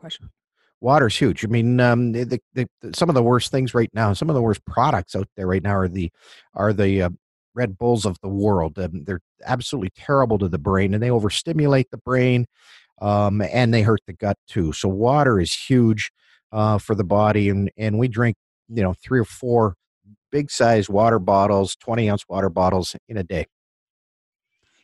Water's 0.80 1.16
huge. 1.16 1.44
I 1.44 1.46
mean, 1.46 1.78
um, 1.78 2.10
the, 2.10 2.24
the, 2.24 2.66
the, 2.80 2.92
some 2.92 3.08
of 3.08 3.14
the 3.14 3.22
worst 3.22 3.52
things 3.52 3.72
right 3.72 3.88
now, 3.94 4.12
some 4.14 4.28
of 4.28 4.34
the 4.34 4.42
worst 4.42 4.66
products 4.66 5.14
out 5.14 5.28
there 5.36 5.46
right 5.46 5.62
now 5.62 5.76
are 5.76 5.86
the 5.86 6.10
are 6.54 6.72
the 6.72 7.02
uh, 7.02 7.10
Red 7.54 7.78
Bulls 7.78 8.04
of 8.04 8.18
the 8.20 8.28
world. 8.28 8.80
Um, 8.80 9.04
they're 9.04 9.20
absolutely 9.44 9.90
terrible 9.94 10.38
to 10.38 10.48
the 10.48 10.58
brain, 10.58 10.92
and 10.92 11.00
they 11.00 11.12
overstimulate 11.12 11.92
the 11.92 11.98
brain, 11.98 12.46
um, 13.02 13.42
and 13.42 13.74
they 13.74 13.82
hurt 13.82 14.00
the 14.06 14.12
gut 14.12 14.38
too. 14.48 14.72
So 14.72 14.88
water 14.88 15.40
is 15.40 15.52
huge 15.52 16.10
uh, 16.52 16.78
for 16.78 16.94
the 16.94 17.04
body, 17.04 17.48
and 17.48 17.70
and 17.76 17.98
we 17.98 18.08
drink 18.08 18.36
you 18.68 18.82
know 18.82 18.94
three 18.94 19.18
or 19.18 19.24
four 19.24 19.74
big 20.30 20.50
size 20.50 20.88
water 20.88 21.18
bottles, 21.18 21.76
20 21.76 22.08
ounce 22.08 22.24
water 22.28 22.48
bottles 22.48 22.96
in 23.08 23.18
a 23.18 23.22
day. 23.22 23.46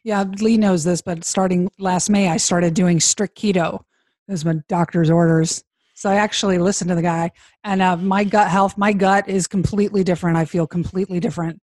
Yeah, 0.04 0.24
Lee 0.40 0.58
knows 0.58 0.84
this, 0.84 1.00
but 1.00 1.24
starting 1.24 1.70
last 1.78 2.10
May, 2.10 2.28
I 2.28 2.36
started 2.36 2.74
doing 2.74 3.00
strict 3.00 3.38
keto. 3.38 3.82
Those 4.26 4.44
my 4.44 4.56
doctor's 4.68 5.10
orders. 5.10 5.64
So 5.94 6.10
I 6.10 6.16
actually 6.16 6.58
listened 6.58 6.88
to 6.90 6.94
the 6.94 7.02
guy, 7.02 7.30
and 7.64 7.80
uh, 7.82 7.96
my 7.96 8.24
gut 8.24 8.48
health, 8.48 8.76
my 8.76 8.92
gut 8.92 9.28
is 9.28 9.46
completely 9.46 10.04
different. 10.04 10.36
I 10.36 10.44
feel 10.44 10.66
completely 10.66 11.18
different. 11.18 11.60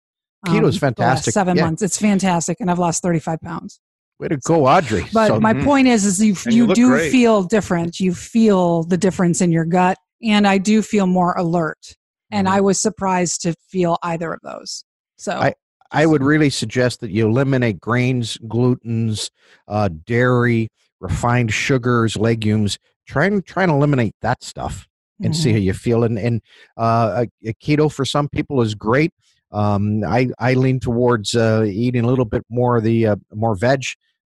Um, 0.47 0.55
Keto 0.55 0.67
is 0.67 0.77
fantastic. 0.77 1.33
seven 1.33 1.57
yeah. 1.57 1.65
months, 1.65 1.81
it's 1.81 1.97
fantastic, 1.97 2.57
and 2.59 2.69
I've 2.69 2.79
lost 2.79 3.01
thirty 3.01 3.19
five 3.19 3.41
pounds. 3.41 3.79
Way 4.19 4.27
to 4.29 4.37
go, 4.37 4.67
Audrey! 4.67 5.05
But 5.13 5.27
so, 5.27 5.39
my 5.39 5.53
mm. 5.53 5.63
point 5.63 5.87
is, 5.87 6.05
is 6.05 6.21
you 6.21 6.35
you, 6.51 6.67
you 6.67 6.73
do 6.73 6.87
great. 6.89 7.11
feel 7.11 7.43
different. 7.43 7.99
You 7.99 8.13
feel 8.13 8.83
the 8.83 8.97
difference 8.97 9.39
in 9.39 9.51
your 9.51 9.65
gut, 9.65 9.97
and 10.21 10.45
I 10.45 10.57
do 10.57 10.81
feel 10.81 11.07
more 11.07 11.33
alert 11.37 11.95
and 12.31 12.47
mm-hmm. 12.47 12.57
I 12.57 12.61
was 12.61 12.81
surprised 12.81 13.41
to 13.41 13.53
feel 13.69 13.97
either 14.03 14.33
of 14.33 14.39
those. 14.41 14.83
So 15.17 15.33
I, 15.33 15.53
I 15.91 16.05
would 16.05 16.23
really 16.23 16.49
suggest 16.49 17.01
that 17.01 17.11
you 17.11 17.27
eliminate 17.27 17.79
grains, 17.79 18.37
glutens, 18.37 19.29
uh, 19.67 19.89
dairy, 20.05 20.69
refined 20.99 21.51
sugars, 21.51 22.15
legumes. 22.15 22.77
Try 23.07 23.25
and 23.25 23.45
try 23.45 23.63
and 23.63 23.71
eliminate 23.71 24.15
that 24.21 24.43
stuff 24.43 24.87
and 25.19 25.33
mm-hmm. 25.33 25.41
see 25.41 25.51
how 25.51 25.57
you 25.57 25.73
feel. 25.73 26.03
And 26.03 26.19
and 26.19 26.41
uh, 26.77 27.25
a, 27.25 27.49
a 27.49 27.53
keto 27.55 27.91
for 27.91 28.05
some 28.05 28.29
people 28.29 28.61
is 28.61 28.75
great. 28.75 29.11
Um, 29.51 30.03
I 30.03 30.29
I 30.39 30.53
lean 30.53 30.79
towards 30.79 31.35
uh, 31.35 31.65
eating 31.67 32.03
a 32.03 32.07
little 32.07 32.25
bit 32.25 32.45
more 32.49 32.77
of 32.77 32.83
the 32.83 33.07
uh, 33.07 33.15
more 33.33 33.55
veg 33.55 33.81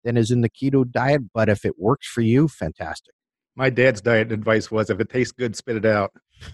than 0.04 0.18
is 0.18 0.32
in 0.32 0.42
the 0.42 0.50
keto 0.50 0.90
diet. 0.90 1.24
But 1.34 1.50
if 1.50 1.66
it 1.66 1.78
works 1.78 2.08
for 2.08 2.22
you, 2.22 2.48
fantastic. 2.48 3.14
My 3.56 3.70
dad's 3.70 4.00
diet 4.00 4.32
advice 4.32 4.72
was 4.72 4.90
if 4.90 5.00
it 5.00 5.10
tastes 5.10 5.34
good, 5.34 5.56
spit 5.56 5.76
it 5.76 5.86
out. 5.86 6.12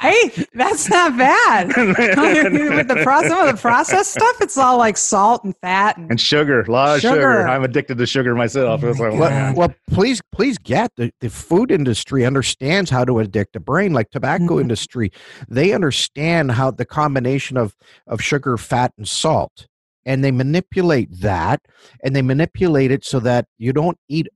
hey, 0.00 0.30
that's 0.54 0.88
not 0.88 1.16
bad. 1.16 1.68
With 1.76 2.88
the 2.88 3.00
pro- 3.02 3.22
some 3.28 3.46
of 3.46 3.54
the 3.54 3.58
processed 3.60 4.12
stuff, 4.12 4.40
it's 4.40 4.58
all 4.58 4.78
like 4.78 4.96
salt 4.96 5.44
and 5.44 5.56
fat 5.58 5.96
and, 5.96 6.10
and 6.10 6.20
sugar. 6.20 6.62
A 6.62 6.70
lot 6.70 6.96
of 6.96 7.00
sugar. 7.00 7.46
I'm 7.46 7.64
addicted 7.64 7.98
to 7.98 8.06
sugar 8.06 8.34
myself. 8.34 8.82
Oh 8.82 8.94
my 8.94 9.08
like, 9.08 9.20
well, 9.20 9.54
well, 9.54 9.74
please, 9.90 10.20
please 10.32 10.58
get 10.58 10.90
the, 10.96 11.12
the 11.20 11.30
food 11.30 11.70
industry 11.70 12.24
understands 12.24 12.90
how 12.90 13.04
to 13.04 13.20
addict 13.20 13.52
the 13.52 13.60
brain, 13.60 13.92
like 13.92 14.10
tobacco 14.10 14.44
mm-hmm. 14.44 14.60
industry. 14.60 15.12
They 15.48 15.72
understand 15.72 16.52
how 16.52 16.70
the 16.70 16.84
combination 16.84 17.56
of 17.56 17.74
of 18.06 18.20
sugar, 18.20 18.56
fat, 18.56 18.92
and 18.98 19.08
salt 19.08 19.68
and 20.06 20.22
they 20.22 20.30
manipulate 20.30 21.08
that 21.20 21.60
and 22.02 22.14
they 22.14 22.22
manipulate 22.22 22.90
it 22.90 23.04
so 23.04 23.20
that 23.20 23.46
you 23.58 23.72
don't 23.72 23.98
eat 24.08 24.28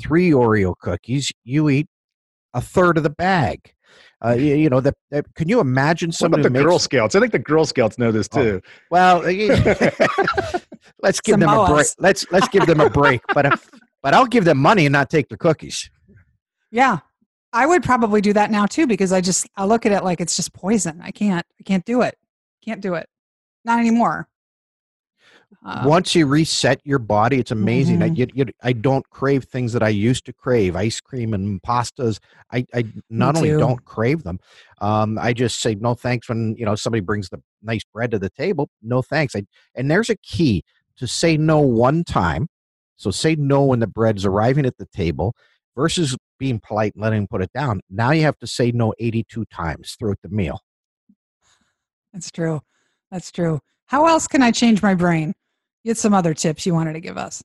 three 0.00 0.30
Oreo 0.30 0.74
cookies, 0.78 1.32
you 1.44 1.68
eat 1.68 1.88
a 2.56 2.60
third 2.60 2.96
of 2.96 3.04
the 3.04 3.10
bag. 3.10 3.72
Uh, 4.24 4.32
you, 4.32 4.54
you, 4.54 4.70
know, 4.70 4.80
the, 4.80 4.94
the, 5.10 5.22
can 5.34 5.48
you 5.48 5.60
imagine 5.60 6.10
somebody? 6.10 6.40
What 6.40 6.46
about 6.46 6.52
the 6.54 6.58
makes, 6.58 6.70
Girl 6.70 6.78
Scouts? 6.78 7.14
I 7.14 7.20
think 7.20 7.32
the 7.32 7.38
Girl 7.38 7.66
Scouts 7.66 7.98
know 7.98 8.10
this 8.10 8.28
oh, 8.32 8.42
too. 8.42 8.62
Oh, 8.64 8.70
well, 8.90 9.18
let's 11.02 11.20
give 11.20 11.38
them 11.38 11.50
a 11.50 11.66
break. 11.66 11.86
Let's 11.98 12.26
let's 12.32 12.48
give 12.48 12.66
them 12.66 12.80
a 12.80 12.88
break. 12.88 13.20
But 13.34 13.46
if, 13.46 13.70
but 14.02 14.14
I'll 14.14 14.26
give 14.26 14.46
them 14.46 14.56
money 14.56 14.86
and 14.86 14.92
not 14.92 15.10
take 15.10 15.28
their 15.28 15.36
cookies. 15.36 15.90
Yeah, 16.70 17.00
I 17.52 17.66
would 17.66 17.82
probably 17.82 18.22
do 18.22 18.32
that 18.32 18.50
now 18.50 18.64
too 18.64 18.86
because 18.86 19.12
I 19.12 19.20
just 19.20 19.46
I 19.54 19.66
look 19.66 19.84
at 19.84 19.92
it 19.92 20.02
like 20.02 20.22
it's 20.22 20.34
just 20.34 20.54
poison. 20.54 21.00
I 21.02 21.10
can't 21.10 21.46
I 21.60 21.62
can't 21.64 21.84
do 21.84 22.00
it. 22.00 22.16
Can't 22.64 22.80
do 22.80 22.94
it. 22.94 23.06
Not 23.66 23.80
anymore. 23.80 24.28
Uh, 25.66 25.82
Once 25.84 26.14
you 26.14 26.26
reset 26.26 26.80
your 26.84 27.00
body, 27.00 27.40
it's 27.40 27.50
amazing. 27.50 27.96
Mm-hmm. 27.96 28.12
I, 28.12 28.14
you, 28.14 28.26
you, 28.34 28.44
I 28.62 28.72
don't 28.72 29.08
crave 29.10 29.42
things 29.44 29.72
that 29.72 29.82
I 29.82 29.88
used 29.88 30.24
to 30.26 30.32
crave, 30.32 30.76
ice 30.76 31.00
cream 31.00 31.34
and 31.34 31.60
pastas. 31.60 32.20
I, 32.52 32.64
I 32.72 32.84
not 33.10 33.36
only 33.36 33.50
don't 33.50 33.84
crave 33.84 34.22
them, 34.22 34.38
um, 34.80 35.18
I 35.18 35.32
just 35.32 35.60
say 35.60 35.74
no 35.74 35.94
thanks 35.94 36.28
when 36.28 36.54
you 36.56 36.64
know 36.64 36.76
somebody 36.76 37.00
brings 37.00 37.30
the 37.30 37.42
nice 37.62 37.82
bread 37.92 38.12
to 38.12 38.20
the 38.20 38.30
table. 38.30 38.70
No 38.80 39.02
thanks. 39.02 39.34
I, 39.34 39.42
and 39.74 39.90
there's 39.90 40.08
a 40.08 40.16
key 40.18 40.62
to 40.98 41.08
say 41.08 41.36
no 41.36 41.58
one 41.58 42.04
time. 42.04 42.46
So 42.94 43.10
say 43.10 43.34
no 43.34 43.64
when 43.64 43.80
the 43.80 43.88
bread's 43.88 44.24
arriving 44.24 44.66
at 44.66 44.78
the 44.78 44.86
table 44.86 45.34
versus 45.74 46.16
being 46.38 46.60
polite 46.60 46.94
and 46.94 47.02
letting 47.02 47.22
them 47.22 47.28
put 47.28 47.42
it 47.42 47.52
down. 47.52 47.80
Now 47.90 48.12
you 48.12 48.22
have 48.22 48.38
to 48.38 48.46
say 48.46 48.70
no 48.70 48.94
82 49.00 49.44
times 49.46 49.96
throughout 49.98 50.18
the 50.22 50.28
meal. 50.28 50.60
That's 52.12 52.30
true. 52.30 52.60
That's 53.10 53.32
true. 53.32 53.58
How 53.86 54.06
else 54.06 54.28
can 54.28 54.42
I 54.42 54.52
change 54.52 54.80
my 54.80 54.94
brain? 54.94 55.34
Get 55.86 55.96
some 55.96 56.14
other 56.14 56.34
tips 56.34 56.66
you 56.66 56.74
wanted 56.74 56.94
to 56.94 57.00
give 57.00 57.16
us. 57.16 57.44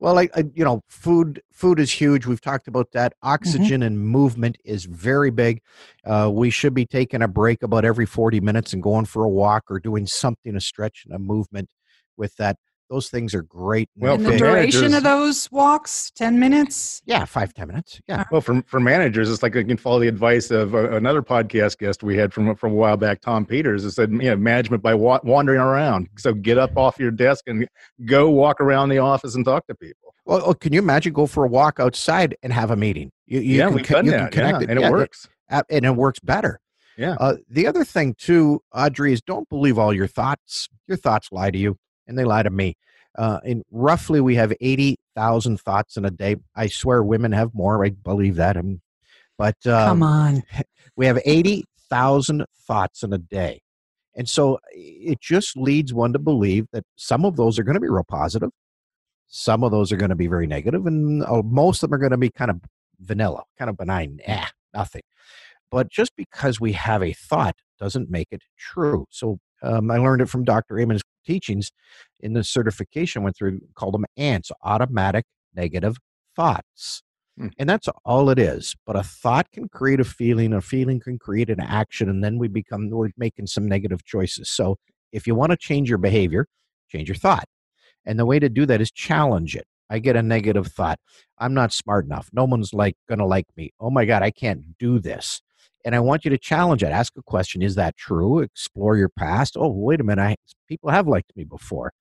Well, 0.00 0.18
I, 0.18 0.30
I, 0.34 0.44
you 0.54 0.64
know, 0.64 0.80
food 0.88 1.42
food 1.52 1.78
is 1.78 1.92
huge. 1.92 2.24
We've 2.24 2.40
talked 2.40 2.66
about 2.66 2.90
that. 2.92 3.12
Oxygen 3.22 3.82
and 3.82 4.00
movement 4.00 4.56
is 4.64 4.86
very 4.86 5.30
big. 5.30 5.60
Uh, 6.02 6.30
we 6.32 6.48
should 6.48 6.72
be 6.72 6.86
taking 6.86 7.20
a 7.20 7.28
break 7.28 7.62
about 7.62 7.84
every 7.84 8.06
forty 8.06 8.40
minutes 8.40 8.72
and 8.72 8.82
going 8.82 9.04
for 9.04 9.24
a 9.24 9.28
walk 9.28 9.64
or 9.68 9.78
doing 9.80 10.06
something, 10.06 10.56
a 10.56 10.60
stretch 10.60 11.04
and 11.04 11.14
a 11.14 11.18
movement 11.18 11.68
with 12.16 12.34
that. 12.36 12.56
Those 12.90 13.08
things 13.08 13.34
are 13.34 13.42
great. 13.42 13.88
Well, 13.96 14.14
and 14.14 14.26
the 14.26 14.36
duration 14.36 14.92
of 14.94 15.02
those 15.02 15.50
walks, 15.50 16.10
10 16.12 16.38
minutes? 16.38 17.02
yeah, 17.06 17.24
five 17.24 17.54
ten 17.54 17.68
minutes. 17.68 18.00
Yeah, 18.08 18.24
Well, 18.30 18.40
for 18.40 18.62
for 18.66 18.78
managers, 18.78 19.30
it's 19.30 19.42
like 19.42 19.56
I 19.56 19.64
can 19.64 19.76
follow 19.76 20.00
the 20.00 20.08
advice 20.08 20.50
of 20.50 20.74
uh, 20.74 20.90
another 20.90 21.22
podcast 21.22 21.78
guest 21.78 22.02
we 22.02 22.16
had 22.16 22.32
from 22.32 22.54
from 22.56 22.72
a 22.72 22.74
while 22.74 22.96
back, 22.96 23.20
Tom 23.20 23.46
Peters. 23.46 23.84
It 23.84 23.92
said, 23.92 24.10
you 24.12 24.18
know, 24.30 24.36
management 24.36 24.82
by 24.82 24.94
wa- 24.94 25.20
wandering 25.24 25.60
around. 25.60 26.08
So 26.18 26.34
get 26.34 26.58
up 26.58 26.76
off 26.76 26.98
your 26.98 27.10
desk 27.10 27.44
and 27.46 27.66
go 28.04 28.30
walk 28.30 28.60
around 28.60 28.90
the 28.90 28.98
office 28.98 29.34
and 29.34 29.44
talk 29.44 29.66
to 29.68 29.74
people. 29.74 30.14
Well, 30.26 30.42
oh, 30.44 30.54
can 30.54 30.72
you 30.72 30.78
imagine 30.78 31.12
go 31.12 31.26
for 31.26 31.44
a 31.44 31.48
walk 31.48 31.80
outside 31.80 32.36
and 32.42 32.52
have 32.52 32.70
a 32.70 32.76
meeting? 32.76 33.10
You, 33.26 33.40
you 33.40 33.58
yeah, 33.58 33.66
can, 33.66 33.74
we've 33.74 33.86
done 33.86 34.04
you 34.04 34.10
that, 34.12 34.30
can 34.32 34.40
connect 34.46 34.58
yeah, 34.58 34.64
it, 34.64 34.70
and 34.70 34.78
it 34.84 34.90
works. 34.90 35.28
a- 35.50 35.64
and 35.70 35.84
it 35.84 35.90
works 35.96 36.18
better. 36.20 36.60
Yeah. 36.96 37.16
Uh, 37.18 37.36
the 37.50 37.66
other 37.66 37.84
thing 37.84 38.14
too, 38.18 38.60
Audrey, 38.74 39.12
is 39.12 39.20
don't 39.20 39.48
believe 39.48 39.78
all 39.78 39.92
your 39.92 40.06
thoughts. 40.06 40.68
Your 40.86 40.96
thoughts 40.96 41.28
lie 41.32 41.50
to 41.50 41.58
you, 41.58 41.76
and 42.06 42.18
they 42.18 42.24
lie 42.24 42.42
to 42.42 42.50
me. 42.50 42.76
Uh, 43.16 43.40
and 43.44 43.62
roughly, 43.70 44.20
we 44.20 44.34
have 44.34 44.52
eighty 44.60 44.96
thousand 45.14 45.60
thoughts 45.60 45.96
in 45.96 46.04
a 46.04 46.10
day. 46.10 46.36
I 46.56 46.66
swear, 46.66 47.02
women 47.02 47.32
have 47.32 47.54
more. 47.54 47.84
I 47.84 47.90
believe 47.90 48.36
that. 48.36 48.56
Um, 48.56 48.80
but 49.38 49.56
Come 49.64 50.02
um, 50.02 50.02
on. 50.02 50.42
we 50.96 51.06
have 51.06 51.20
eighty 51.24 51.64
thousand 51.88 52.44
thoughts 52.66 53.02
in 53.02 53.12
a 53.12 53.18
day, 53.18 53.60
and 54.16 54.28
so 54.28 54.58
it 54.72 55.20
just 55.20 55.56
leads 55.56 55.94
one 55.94 56.12
to 56.12 56.18
believe 56.18 56.66
that 56.72 56.84
some 56.96 57.24
of 57.24 57.36
those 57.36 57.58
are 57.58 57.62
going 57.62 57.74
to 57.74 57.80
be 57.80 57.88
real 57.88 58.04
positive, 58.08 58.50
some 59.28 59.64
of 59.64 59.70
those 59.70 59.92
are 59.92 59.96
going 59.96 60.10
to 60.10 60.16
be 60.16 60.26
very 60.26 60.46
negative, 60.46 60.86
and 60.86 61.24
uh, 61.24 61.42
most 61.42 61.82
of 61.82 61.90
them 61.90 61.94
are 61.94 62.00
going 62.00 62.10
to 62.10 62.16
be 62.16 62.30
kind 62.30 62.50
of 62.50 62.60
vanilla, 63.00 63.42
kind 63.58 63.68
of 63.68 63.76
benign. 63.76 64.20
Eh, 64.24 64.46
nothing. 64.72 65.02
But 65.70 65.90
just 65.90 66.12
because 66.16 66.60
we 66.60 66.72
have 66.72 67.02
a 67.02 67.12
thought 67.12 67.56
doesn't 67.80 68.10
make 68.10 68.28
it 68.30 68.42
true. 68.56 69.06
So 69.10 69.38
um, 69.64 69.90
I 69.90 69.98
learned 69.98 70.22
it 70.22 70.28
from 70.28 70.44
Dr. 70.44 70.78
Amen's 70.78 71.02
teachings 71.26 71.70
in 72.20 72.34
the 72.34 72.44
certification 72.44 73.22
I 73.22 73.24
went 73.24 73.36
through, 73.36 73.60
called 73.74 73.94
them 73.94 74.04
ANTS, 74.16 74.50
automatic 74.62 75.24
negative 75.54 75.96
thoughts. 76.36 77.02
Hmm. 77.38 77.48
And 77.58 77.68
that's 77.68 77.88
all 78.04 78.30
it 78.30 78.38
is. 78.38 78.76
But 78.86 78.96
a 78.96 79.02
thought 79.02 79.50
can 79.52 79.68
create 79.68 80.00
a 80.00 80.04
feeling, 80.04 80.52
a 80.52 80.60
feeling 80.60 81.00
can 81.00 81.18
create 81.18 81.50
an 81.50 81.60
action, 81.60 82.08
and 82.08 82.22
then 82.22 82.38
we 82.38 82.48
become, 82.48 82.90
we're 82.90 83.10
making 83.16 83.46
some 83.46 83.66
negative 83.66 84.04
choices. 84.04 84.50
So 84.50 84.76
if 85.12 85.26
you 85.26 85.34
want 85.34 85.50
to 85.50 85.56
change 85.56 85.88
your 85.88 85.98
behavior, 85.98 86.46
change 86.88 87.08
your 87.08 87.16
thought. 87.16 87.44
And 88.06 88.18
the 88.18 88.26
way 88.26 88.38
to 88.38 88.48
do 88.48 88.66
that 88.66 88.80
is 88.80 88.90
challenge 88.90 89.56
it. 89.56 89.64
I 89.90 89.98
get 89.98 90.16
a 90.16 90.22
negative 90.22 90.68
thought. 90.68 90.98
I'm 91.38 91.54
not 91.54 91.72
smart 91.72 92.06
enough. 92.06 92.28
No 92.32 92.44
one's 92.44 92.72
like 92.72 92.96
going 93.08 93.18
to 93.18 93.26
like 93.26 93.46
me. 93.56 93.72
Oh 93.80 93.90
my 93.90 94.04
God, 94.04 94.22
I 94.22 94.30
can't 94.30 94.78
do 94.78 94.98
this. 94.98 95.40
And 95.84 95.94
I 95.94 96.00
want 96.00 96.24
you 96.24 96.30
to 96.30 96.38
challenge 96.38 96.82
it. 96.82 96.88
Ask 96.88 97.12
a 97.18 97.22
question. 97.22 97.62
Is 97.62 97.74
that 97.74 97.96
true? 97.96 98.40
Explore 98.40 98.96
your 98.96 99.10
past. 99.10 99.56
Oh, 99.58 99.68
wait 99.68 100.00
a 100.00 100.04
minute. 100.04 100.22
I, 100.22 100.36
people 100.68 100.90
have 100.90 101.06
liked 101.06 101.32
me 101.36 101.44
before. 101.44 101.92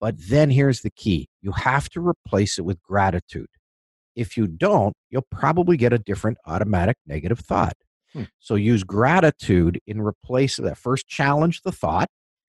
But 0.00 0.14
then 0.28 0.50
here's 0.50 0.82
the 0.82 0.90
key 0.90 1.28
you 1.40 1.52
have 1.52 1.88
to 1.90 2.06
replace 2.06 2.58
it 2.58 2.62
with 2.64 2.82
gratitude. 2.82 3.48
If 4.14 4.36
you 4.36 4.46
don't, 4.46 4.94
you'll 5.10 5.26
probably 5.30 5.76
get 5.76 5.92
a 5.92 5.98
different 5.98 6.38
automatic 6.46 6.96
negative 7.06 7.40
thought. 7.40 7.74
Hmm. 8.12 8.24
So 8.38 8.54
use 8.54 8.84
gratitude 8.84 9.80
in 9.86 10.00
replace 10.00 10.58
of 10.58 10.64
that. 10.66 10.78
First, 10.78 11.08
challenge 11.08 11.62
the 11.62 11.72
thought, 11.72 12.08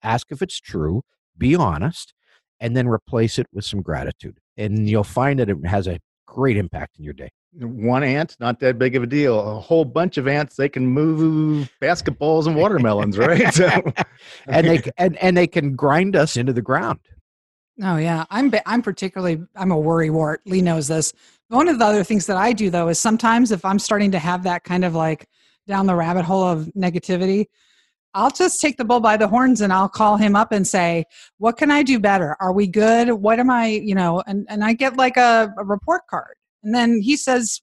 ask 0.02 0.30
if 0.30 0.40
it's 0.40 0.60
true, 0.60 1.02
be 1.36 1.56
honest, 1.56 2.14
and 2.60 2.76
then 2.76 2.86
replace 2.86 3.38
it 3.38 3.46
with 3.52 3.64
some 3.64 3.82
gratitude. 3.82 4.38
And 4.56 4.88
you'll 4.88 5.04
find 5.04 5.40
that 5.40 5.48
it 5.48 5.66
has 5.66 5.86
a 5.86 5.98
great 6.26 6.56
impact 6.56 6.98
in 6.98 7.04
your 7.04 7.14
day. 7.14 7.30
One 7.54 8.02
ant, 8.02 8.36
not 8.40 8.60
that 8.60 8.78
big 8.78 8.94
of 8.94 9.02
a 9.02 9.06
deal. 9.06 9.40
A 9.40 9.58
whole 9.58 9.84
bunch 9.84 10.18
of 10.18 10.28
ants, 10.28 10.56
they 10.56 10.68
can 10.68 10.86
move 10.86 11.70
basketballs 11.80 12.46
and 12.46 12.54
watermelons, 12.54 13.16
right? 13.18 13.52
So, 13.54 13.68
and 14.46 14.66
they 14.66 14.78
c- 14.82 14.90
and, 14.98 15.16
and 15.16 15.36
they 15.36 15.46
can 15.46 15.74
grind 15.74 16.14
us 16.14 16.36
into 16.36 16.52
the 16.52 16.62
ground. 16.62 17.00
Oh 17.82 17.96
yeah, 17.96 18.24
I'm 18.30 18.52
I'm 18.66 18.82
particularly 18.82 19.40
I'm 19.56 19.70
a 19.70 19.78
worry 19.78 20.10
wart. 20.10 20.42
Lee 20.46 20.60
knows 20.60 20.88
this. 20.88 21.12
One 21.48 21.68
of 21.68 21.78
the 21.78 21.84
other 21.84 22.04
things 22.04 22.26
that 22.26 22.36
I 22.36 22.52
do 22.52 22.70
though 22.70 22.88
is 22.88 22.98
sometimes 22.98 23.52
if 23.52 23.64
I'm 23.64 23.78
starting 23.78 24.10
to 24.12 24.18
have 24.18 24.42
that 24.42 24.64
kind 24.64 24.84
of 24.84 24.94
like 24.94 25.26
down 25.66 25.86
the 25.86 25.94
rabbit 25.94 26.24
hole 26.24 26.42
of 26.44 26.70
negativity, 26.76 27.46
I'll 28.14 28.30
just 28.30 28.60
take 28.60 28.78
the 28.78 28.84
bull 28.84 29.00
by 29.00 29.16
the 29.16 29.28
horns 29.28 29.60
and 29.60 29.72
I'll 29.72 29.88
call 29.88 30.16
him 30.16 30.34
up 30.34 30.50
and 30.50 30.66
say, 30.66 31.04
"What 31.38 31.56
can 31.56 31.70
I 31.70 31.82
do 31.84 32.00
better? 32.00 32.36
Are 32.40 32.52
we 32.52 32.66
good? 32.66 33.10
What 33.12 33.38
am 33.38 33.48
I? 33.50 33.66
You 33.68 33.94
know?" 33.94 34.22
And 34.26 34.46
and 34.48 34.64
I 34.64 34.72
get 34.72 34.96
like 34.96 35.16
a, 35.16 35.54
a 35.56 35.64
report 35.64 36.02
card, 36.08 36.34
and 36.68 36.74
then 36.74 37.00
he 37.00 37.16
says, 37.16 37.62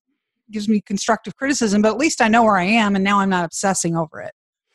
gives 0.50 0.68
me 0.68 0.82
constructive 0.82 1.36
criticism, 1.36 1.84
but 1.84 1.89
at 1.89 1.98
least 1.98 2.22
I 2.22 2.28
know 2.28 2.44
where 2.44 2.58
I 2.58 2.63
am, 2.63 2.96
and 2.96 3.04
now 3.04 3.20
I'm 3.20 3.30
not 3.30 3.46
obsessing 3.46 3.96
over 3.96 4.20
it. 4.20 4.32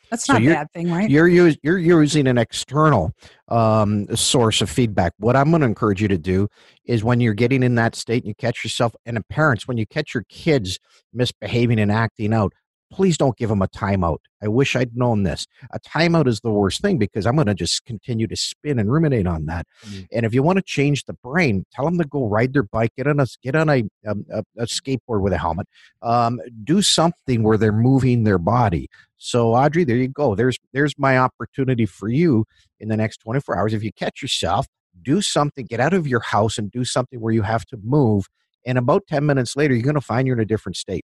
That's 0.09 0.25
So 0.25 0.33
not 0.33 0.41
a 0.41 0.45
bad 0.45 0.71
thing, 0.73 0.89
right? 0.89 1.09
You're 1.09 1.27
us- 1.27 1.57
you're 1.63 1.77
using 1.77 2.27
an 2.27 2.37
external 2.37 3.11
um, 3.49 4.07
source 4.15 4.61
of 4.61 4.69
feedback. 4.69 5.11
What 5.17 5.35
I'm 5.35 5.49
going 5.49 5.61
to 5.61 5.67
encourage 5.67 6.01
you 6.01 6.07
to 6.07 6.17
do 6.17 6.47
is 6.85 7.03
when 7.03 7.19
you're 7.19 7.33
getting 7.33 7.61
in 7.61 7.75
that 7.75 7.95
state 7.95 8.23
and 8.23 8.29
you 8.29 8.35
catch 8.35 8.63
yourself, 8.63 8.95
and 9.05 9.21
parents, 9.27 9.67
when 9.67 9.77
you 9.77 9.85
catch 9.85 10.13
your 10.13 10.23
kids 10.29 10.79
misbehaving 11.13 11.77
and 11.79 11.91
acting 11.91 12.33
out, 12.33 12.53
please 12.91 13.17
don't 13.17 13.37
give 13.37 13.49
them 13.49 13.61
a 13.61 13.67
timeout. 13.67 14.17
I 14.43 14.47
wish 14.47 14.75
I'd 14.75 14.95
known 14.95 15.23
this. 15.23 15.47
A 15.71 15.79
timeout 15.79 16.27
is 16.27 16.41
the 16.41 16.51
worst 16.51 16.81
thing 16.81 16.97
because 16.97 17.25
I'm 17.25 17.35
going 17.35 17.47
to 17.47 17.53
just 17.53 17.85
continue 17.85 18.27
to 18.27 18.35
spin 18.35 18.79
and 18.79 18.91
ruminate 18.91 19.27
on 19.27 19.45
that. 19.45 19.65
Mm. 19.85 20.07
And 20.11 20.25
if 20.25 20.33
you 20.33 20.43
want 20.43 20.57
to 20.57 20.63
change 20.63 21.05
the 21.05 21.13
brain, 21.13 21.65
tell 21.73 21.85
them 21.85 21.97
to 21.97 22.05
go 22.05 22.27
ride 22.27 22.53
their 22.53 22.63
bike, 22.63 22.91
get 22.97 23.07
on 23.07 23.19
a 23.19 23.27
get 23.41 23.55
on 23.55 23.69
a 23.69 23.83
um, 24.07 24.25
a, 24.31 24.43
a 24.57 24.65
skateboard 24.65 25.21
with 25.21 25.33
a 25.33 25.37
helmet, 25.37 25.67
um, 26.01 26.39
do 26.63 26.81
something 26.81 27.43
where 27.43 27.57
they're 27.57 27.71
moving 27.71 28.23
their 28.23 28.39
body. 28.39 28.89
So 29.17 29.53
Audrey, 29.53 29.83
there 29.83 29.97
you 29.97 30.07
go. 30.07 30.35
There's 30.35 30.57
there's 30.73 30.95
my 30.97 31.17
opportunity 31.17 31.85
for 31.85 32.09
you 32.09 32.45
in 32.79 32.89
the 32.89 32.97
next 32.97 33.17
24 33.17 33.57
hours. 33.57 33.73
If 33.73 33.83
you 33.83 33.91
catch 33.93 34.21
yourself, 34.21 34.67
do 35.01 35.21
something, 35.21 35.65
get 35.65 35.79
out 35.79 35.93
of 35.93 36.07
your 36.07 36.19
house 36.21 36.57
and 36.57 36.71
do 36.71 36.83
something 36.83 37.19
where 37.19 37.33
you 37.33 37.43
have 37.43 37.65
to 37.67 37.77
move. 37.83 38.25
And 38.65 38.77
about 38.77 39.07
10 39.07 39.25
minutes 39.25 39.55
later, 39.55 39.73
you're 39.73 39.83
going 39.83 39.95
to 39.95 40.01
find 40.01 40.27
you're 40.27 40.35
in 40.35 40.41
a 40.41 40.45
different 40.45 40.75
state. 40.75 41.03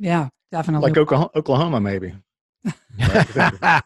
Yeah, 0.00 0.28
definitely. 0.50 0.88
like 0.90 0.98
Oklahoma, 0.98 1.30
Oklahoma 1.36 1.80
maybe. 1.80 2.12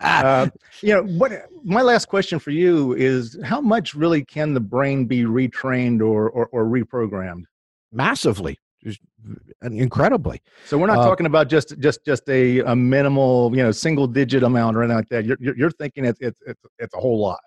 Uh, 0.01 0.49
you 0.83 0.95
know 0.95 1.03
what? 1.05 1.33
My 1.63 1.83
last 1.83 2.07
question 2.07 2.39
for 2.39 2.51
you 2.51 2.95
is: 2.95 3.39
How 3.45 3.61
much 3.61 3.95
really 3.95 4.25
can 4.25 4.55
the 4.55 4.61
brain 4.61 5.05
be 5.05 5.25
retrained 5.25 6.01
or 6.01 6.31
or, 6.31 6.47
or 6.53 6.65
reprogrammed? 6.65 7.45
Massively, 7.93 8.59
just 8.83 9.01
incredibly. 9.63 10.41
So 10.67 10.77
we're 10.79 10.87
not 10.89 10.99
Uh, 10.99 11.05
talking 11.05 11.27
about 11.27 11.49
just 11.49 11.79
just 11.79 12.05
just 12.05 12.29
a, 12.29 12.61
a 12.61 12.75
minimal, 12.75 13.51
you 13.57 13.63
know, 13.63 13.71
single 13.71 14.07
digit 14.07 14.43
amount 14.43 14.77
or 14.77 14.83
anything 14.83 14.97
like 14.97 15.09
that. 15.11 15.25
You're 15.25 15.37
you're, 15.41 15.57
you're 15.57 15.71
thinking 15.71 16.05
it's 16.05 16.19
it's 16.21 16.41
it's 16.47 16.61
it's 16.79 16.95
a 16.95 16.99
whole 16.99 17.21
lot. 17.21 17.41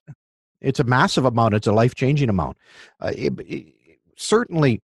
It's 0.62 0.80
a 0.80 0.84
massive 0.86 1.26
amount. 1.26 1.54
It's 1.56 1.68
a 1.68 1.74
life 1.74 1.94
changing 1.96 2.30
amount. 2.30 2.58
Uh, 3.02 3.12
it- 3.16 3.40
it- 3.42 3.74
certainly, 4.16 4.82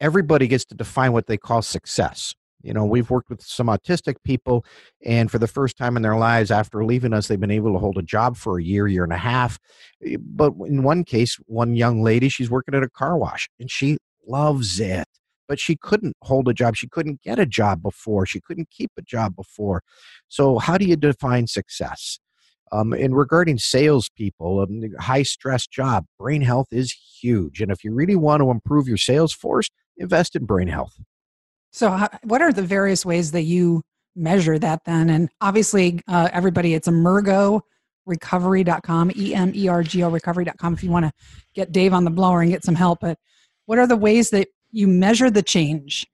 everybody 0.00 0.46
gets 0.46 0.64
to 0.66 0.74
define 0.74 1.12
what 1.12 1.26
they 1.26 1.36
call 1.38 1.62
success. 1.62 2.34
You 2.62 2.72
know, 2.72 2.84
we've 2.84 3.10
worked 3.10 3.30
with 3.30 3.42
some 3.42 3.66
autistic 3.66 4.16
people, 4.24 4.64
and 5.04 5.30
for 5.30 5.38
the 5.38 5.46
first 5.46 5.76
time 5.76 5.96
in 5.96 6.02
their 6.02 6.16
lives, 6.16 6.50
after 6.50 6.84
leaving 6.84 7.12
us, 7.12 7.28
they've 7.28 7.40
been 7.40 7.50
able 7.50 7.72
to 7.72 7.78
hold 7.78 7.98
a 7.98 8.02
job 8.02 8.36
for 8.36 8.58
a 8.58 8.62
year, 8.62 8.86
year 8.86 9.04
and 9.04 9.12
a 9.12 9.18
half. 9.18 9.58
Eh, 10.04 10.16
But 10.20 10.52
in 10.66 10.82
one 10.82 11.04
case, 11.04 11.36
one 11.46 11.74
young 11.76 12.02
lady, 12.02 12.28
she's 12.28 12.50
working 12.50 12.74
at 12.74 12.82
a 12.82 12.90
car 12.90 13.16
wash, 13.16 13.48
and 13.58 13.70
she 13.70 13.98
loves 14.26 14.80
it. 14.80 15.06
But 15.48 15.58
she 15.60 15.76
couldn't 15.76 16.16
hold 16.22 16.48
a 16.48 16.54
job. 16.54 16.76
She 16.76 16.88
couldn't 16.88 17.20
get 17.22 17.38
a 17.38 17.44
job 17.44 17.82
before. 17.82 18.24
She 18.24 18.40
couldn't 18.40 18.70
keep 18.70 18.90
a 18.96 19.02
job 19.02 19.36
before. 19.36 19.82
So, 20.28 20.58
how 20.58 20.78
do 20.78 20.86
you 20.86 20.96
define 20.96 21.46
success? 21.46 22.18
Um, 22.70 22.94
and 22.94 23.14
regarding 23.14 23.58
salespeople, 23.58 24.60
um, 24.60 24.80
the 24.80 24.90
high 24.98 25.24
stress 25.24 25.66
job, 25.66 26.06
brain 26.18 26.40
health 26.40 26.68
is 26.70 26.96
huge. 27.20 27.60
And 27.60 27.70
if 27.70 27.84
you 27.84 27.92
really 27.92 28.16
want 28.16 28.40
to 28.40 28.50
improve 28.50 28.88
your 28.88 28.96
sales 28.96 29.34
force, 29.34 29.68
invest 29.98 30.34
in 30.34 30.46
brain 30.46 30.68
health. 30.68 30.98
So, 31.72 32.06
what 32.22 32.40
are 32.42 32.52
the 32.52 32.62
various 32.62 33.04
ways 33.04 33.32
that 33.32 33.42
you 33.42 33.82
measure 34.14 34.56
that 34.58 34.84
then? 34.84 35.10
And 35.10 35.28
obviously, 35.40 36.00
uh, 36.06 36.28
everybody, 36.32 36.74
it's 36.74 36.86
emergorecovery.com, 36.86 39.12
E 39.16 39.34
M 39.34 39.52
E 39.54 39.68
R 39.68 39.82
G 39.82 40.02
O 40.02 40.10
recovery.com 40.10 40.74
if 40.74 40.84
you 40.84 40.90
want 40.90 41.06
to 41.06 41.12
get 41.54 41.72
Dave 41.72 41.94
on 41.94 42.04
the 42.04 42.10
blower 42.10 42.42
and 42.42 42.50
get 42.50 42.62
some 42.62 42.74
help. 42.74 43.00
But 43.00 43.18
what 43.66 43.78
are 43.78 43.86
the 43.86 43.96
ways 43.96 44.28
that 44.30 44.48
you 44.70 44.86
measure 44.86 45.30
the 45.30 45.42
change? 45.42 46.06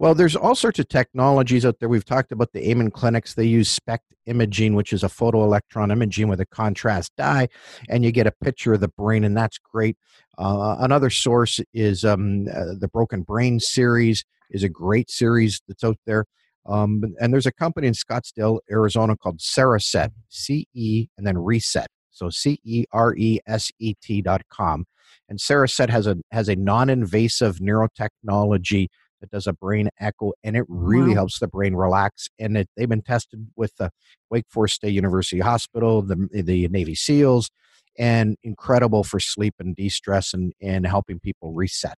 Well, 0.00 0.14
there's 0.14 0.36
all 0.36 0.54
sorts 0.54 0.78
of 0.78 0.88
technologies 0.88 1.66
out 1.66 1.80
there. 1.80 1.88
We've 1.88 2.04
talked 2.04 2.30
about 2.30 2.52
the 2.52 2.70
Amen 2.70 2.90
clinics. 2.90 3.34
They 3.34 3.46
use 3.46 3.68
SPECT 3.68 4.14
imaging, 4.26 4.74
which 4.74 4.92
is 4.92 5.02
a 5.02 5.08
photoelectron 5.08 5.90
imaging 5.90 6.28
with 6.28 6.40
a 6.40 6.46
contrast 6.46 7.12
dye, 7.16 7.48
and 7.88 8.04
you 8.04 8.12
get 8.12 8.26
a 8.26 8.32
picture 8.32 8.74
of 8.74 8.80
the 8.80 8.88
brain, 8.88 9.24
and 9.24 9.36
that's 9.36 9.58
great. 9.58 9.96
Uh, 10.38 10.76
another 10.78 11.10
source 11.10 11.58
is 11.74 12.04
um, 12.04 12.46
uh, 12.48 12.74
the 12.78 12.88
Broken 12.92 13.22
Brain 13.22 13.58
series 13.58 14.24
is 14.50 14.62
a 14.62 14.68
great 14.68 15.10
series 15.10 15.60
that's 15.66 15.82
out 15.82 15.98
there. 16.06 16.26
Um, 16.64 17.02
and 17.20 17.32
there's 17.32 17.46
a 17.46 17.52
company 17.52 17.88
in 17.88 17.94
Scottsdale, 17.94 18.60
Arizona 18.70 19.16
called 19.16 19.40
Cereset, 19.40 20.10
C 20.28 20.68
E 20.74 21.08
and 21.16 21.26
then 21.26 21.38
Reset. 21.38 21.88
So 22.10 22.30
C 22.30 22.60
E 22.62 22.84
R 22.92 23.16
E 23.16 23.40
S 23.46 23.72
E 23.80 23.94
T 24.00 24.22
dot 24.22 24.42
com. 24.48 24.84
And 25.28 25.40
Cereset 25.40 25.88
has 25.88 26.06
a 26.06 26.16
has 26.30 26.48
a 26.48 26.56
non-invasive 26.56 27.58
neurotechnology 27.58 28.88
that 29.20 29.30
does 29.30 29.46
a 29.46 29.52
brain 29.52 29.88
echo, 29.98 30.32
and 30.42 30.56
it 30.56 30.64
really 30.68 31.10
wow. 31.10 31.16
helps 31.16 31.38
the 31.38 31.48
brain 31.48 31.74
relax. 31.74 32.28
And 32.38 32.56
it, 32.56 32.68
they've 32.76 32.88
been 32.88 33.02
tested 33.02 33.48
with 33.56 33.74
the 33.76 33.90
Wake 34.30 34.46
Forest 34.48 34.76
State 34.76 34.94
University 34.94 35.40
Hospital, 35.40 36.02
the 36.02 36.28
the 36.32 36.68
Navy 36.68 36.94
SEALs, 36.94 37.50
and 37.98 38.36
incredible 38.42 39.04
for 39.04 39.20
sleep 39.20 39.54
and 39.58 39.74
de-stress 39.74 40.34
and 40.34 40.52
and 40.60 40.86
helping 40.86 41.18
people 41.20 41.52
reset. 41.52 41.94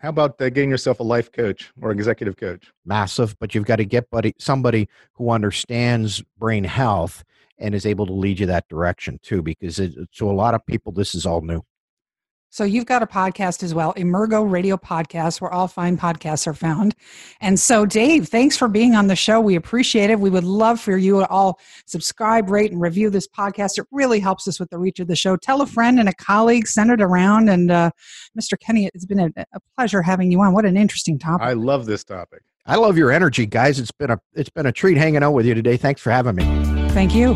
How 0.00 0.08
about 0.08 0.40
uh, 0.40 0.48
getting 0.48 0.70
yourself 0.70 0.98
a 0.98 1.04
life 1.04 1.30
coach 1.30 1.70
or 1.80 1.92
executive 1.92 2.36
coach? 2.36 2.72
Massive, 2.84 3.36
but 3.38 3.54
you've 3.54 3.64
got 3.64 3.76
to 3.76 3.84
get 3.84 4.10
buddy, 4.10 4.34
somebody 4.38 4.88
who 5.14 5.30
understands 5.30 6.20
brain 6.36 6.64
health 6.64 7.22
and 7.58 7.74
is 7.74 7.86
able 7.86 8.06
to 8.06 8.12
lead 8.12 8.40
you 8.40 8.46
that 8.46 8.66
direction 8.68 9.20
too, 9.22 9.40
because 9.40 9.78
it, 9.78 9.94
to 10.16 10.28
a 10.28 10.32
lot 10.32 10.54
of 10.54 10.66
people, 10.66 10.90
this 10.90 11.14
is 11.14 11.24
all 11.24 11.42
new. 11.42 11.62
So 12.52 12.64
you've 12.64 12.84
got 12.84 13.02
a 13.02 13.06
podcast 13.06 13.62
as 13.62 13.72
well, 13.72 13.94
Emergo 13.94 14.48
Radio 14.48 14.76
Podcast, 14.76 15.40
where 15.40 15.50
all 15.50 15.66
fine 15.66 15.96
podcasts 15.96 16.46
are 16.46 16.52
found. 16.52 16.94
And 17.40 17.58
so, 17.58 17.86
Dave, 17.86 18.28
thanks 18.28 18.58
for 18.58 18.68
being 18.68 18.94
on 18.94 19.06
the 19.06 19.16
show. 19.16 19.40
We 19.40 19.54
appreciate 19.56 20.10
it. 20.10 20.20
We 20.20 20.28
would 20.28 20.44
love 20.44 20.78
for 20.78 20.98
you 20.98 21.20
to 21.20 21.28
all 21.28 21.58
subscribe, 21.86 22.50
rate, 22.50 22.70
and 22.70 22.78
review 22.78 23.08
this 23.08 23.26
podcast. 23.26 23.78
It 23.78 23.86
really 23.90 24.20
helps 24.20 24.46
us 24.46 24.60
with 24.60 24.68
the 24.68 24.76
reach 24.76 25.00
of 25.00 25.08
the 25.08 25.16
show. 25.16 25.34
Tell 25.34 25.62
a 25.62 25.66
friend 25.66 25.98
and 25.98 26.10
a 26.10 26.14
colleague, 26.14 26.66
send 26.66 26.90
it 26.90 27.00
around. 27.00 27.48
And 27.48 27.70
uh, 27.70 27.90
Mr. 28.38 28.60
Kenny, 28.60 28.90
it's 28.92 29.06
been 29.06 29.20
a, 29.20 29.30
a 29.38 29.60
pleasure 29.78 30.02
having 30.02 30.30
you 30.30 30.42
on. 30.42 30.52
What 30.52 30.66
an 30.66 30.76
interesting 30.76 31.18
topic. 31.18 31.46
I 31.46 31.54
love 31.54 31.86
this 31.86 32.04
topic. 32.04 32.42
I 32.66 32.76
love 32.76 32.98
your 32.98 33.10
energy, 33.10 33.46
guys. 33.46 33.80
It's 33.80 33.90
been 33.90 34.10
a 34.10 34.18
it's 34.34 34.50
been 34.50 34.66
a 34.66 34.72
treat 34.72 34.98
hanging 34.98 35.22
out 35.22 35.32
with 35.32 35.46
you 35.46 35.54
today. 35.54 35.78
Thanks 35.78 36.02
for 36.02 36.10
having 36.10 36.36
me. 36.36 36.44
Thank 36.90 37.14
you. 37.14 37.34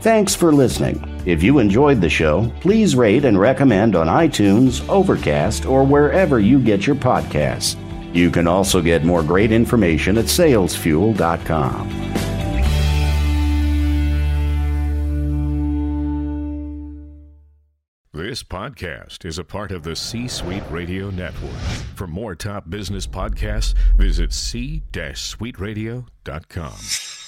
Thanks 0.00 0.34
for 0.34 0.50
listening. 0.50 1.09
If 1.26 1.42
you 1.42 1.58
enjoyed 1.58 2.00
the 2.00 2.08
show, 2.08 2.50
please 2.60 2.96
rate 2.96 3.24
and 3.24 3.38
recommend 3.38 3.94
on 3.94 4.06
iTunes, 4.06 4.86
Overcast, 4.88 5.66
or 5.66 5.84
wherever 5.84 6.40
you 6.40 6.58
get 6.58 6.86
your 6.86 6.96
podcasts. 6.96 7.76
You 8.14 8.30
can 8.30 8.48
also 8.48 8.80
get 8.80 9.04
more 9.04 9.22
great 9.22 9.52
information 9.52 10.18
at 10.18 10.24
salesfuel.com. 10.24 11.88
This 18.12 18.42
podcast 18.42 19.24
is 19.24 19.38
a 19.38 19.44
part 19.44 19.72
of 19.72 19.82
the 19.82 19.96
C 19.96 20.28
Suite 20.28 20.62
Radio 20.70 21.10
Network. 21.10 21.56
For 21.94 22.06
more 22.06 22.34
top 22.34 22.68
business 22.68 23.06
podcasts, 23.06 23.74
visit 23.96 24.32
c-suiteradio.com. 24.32 27.19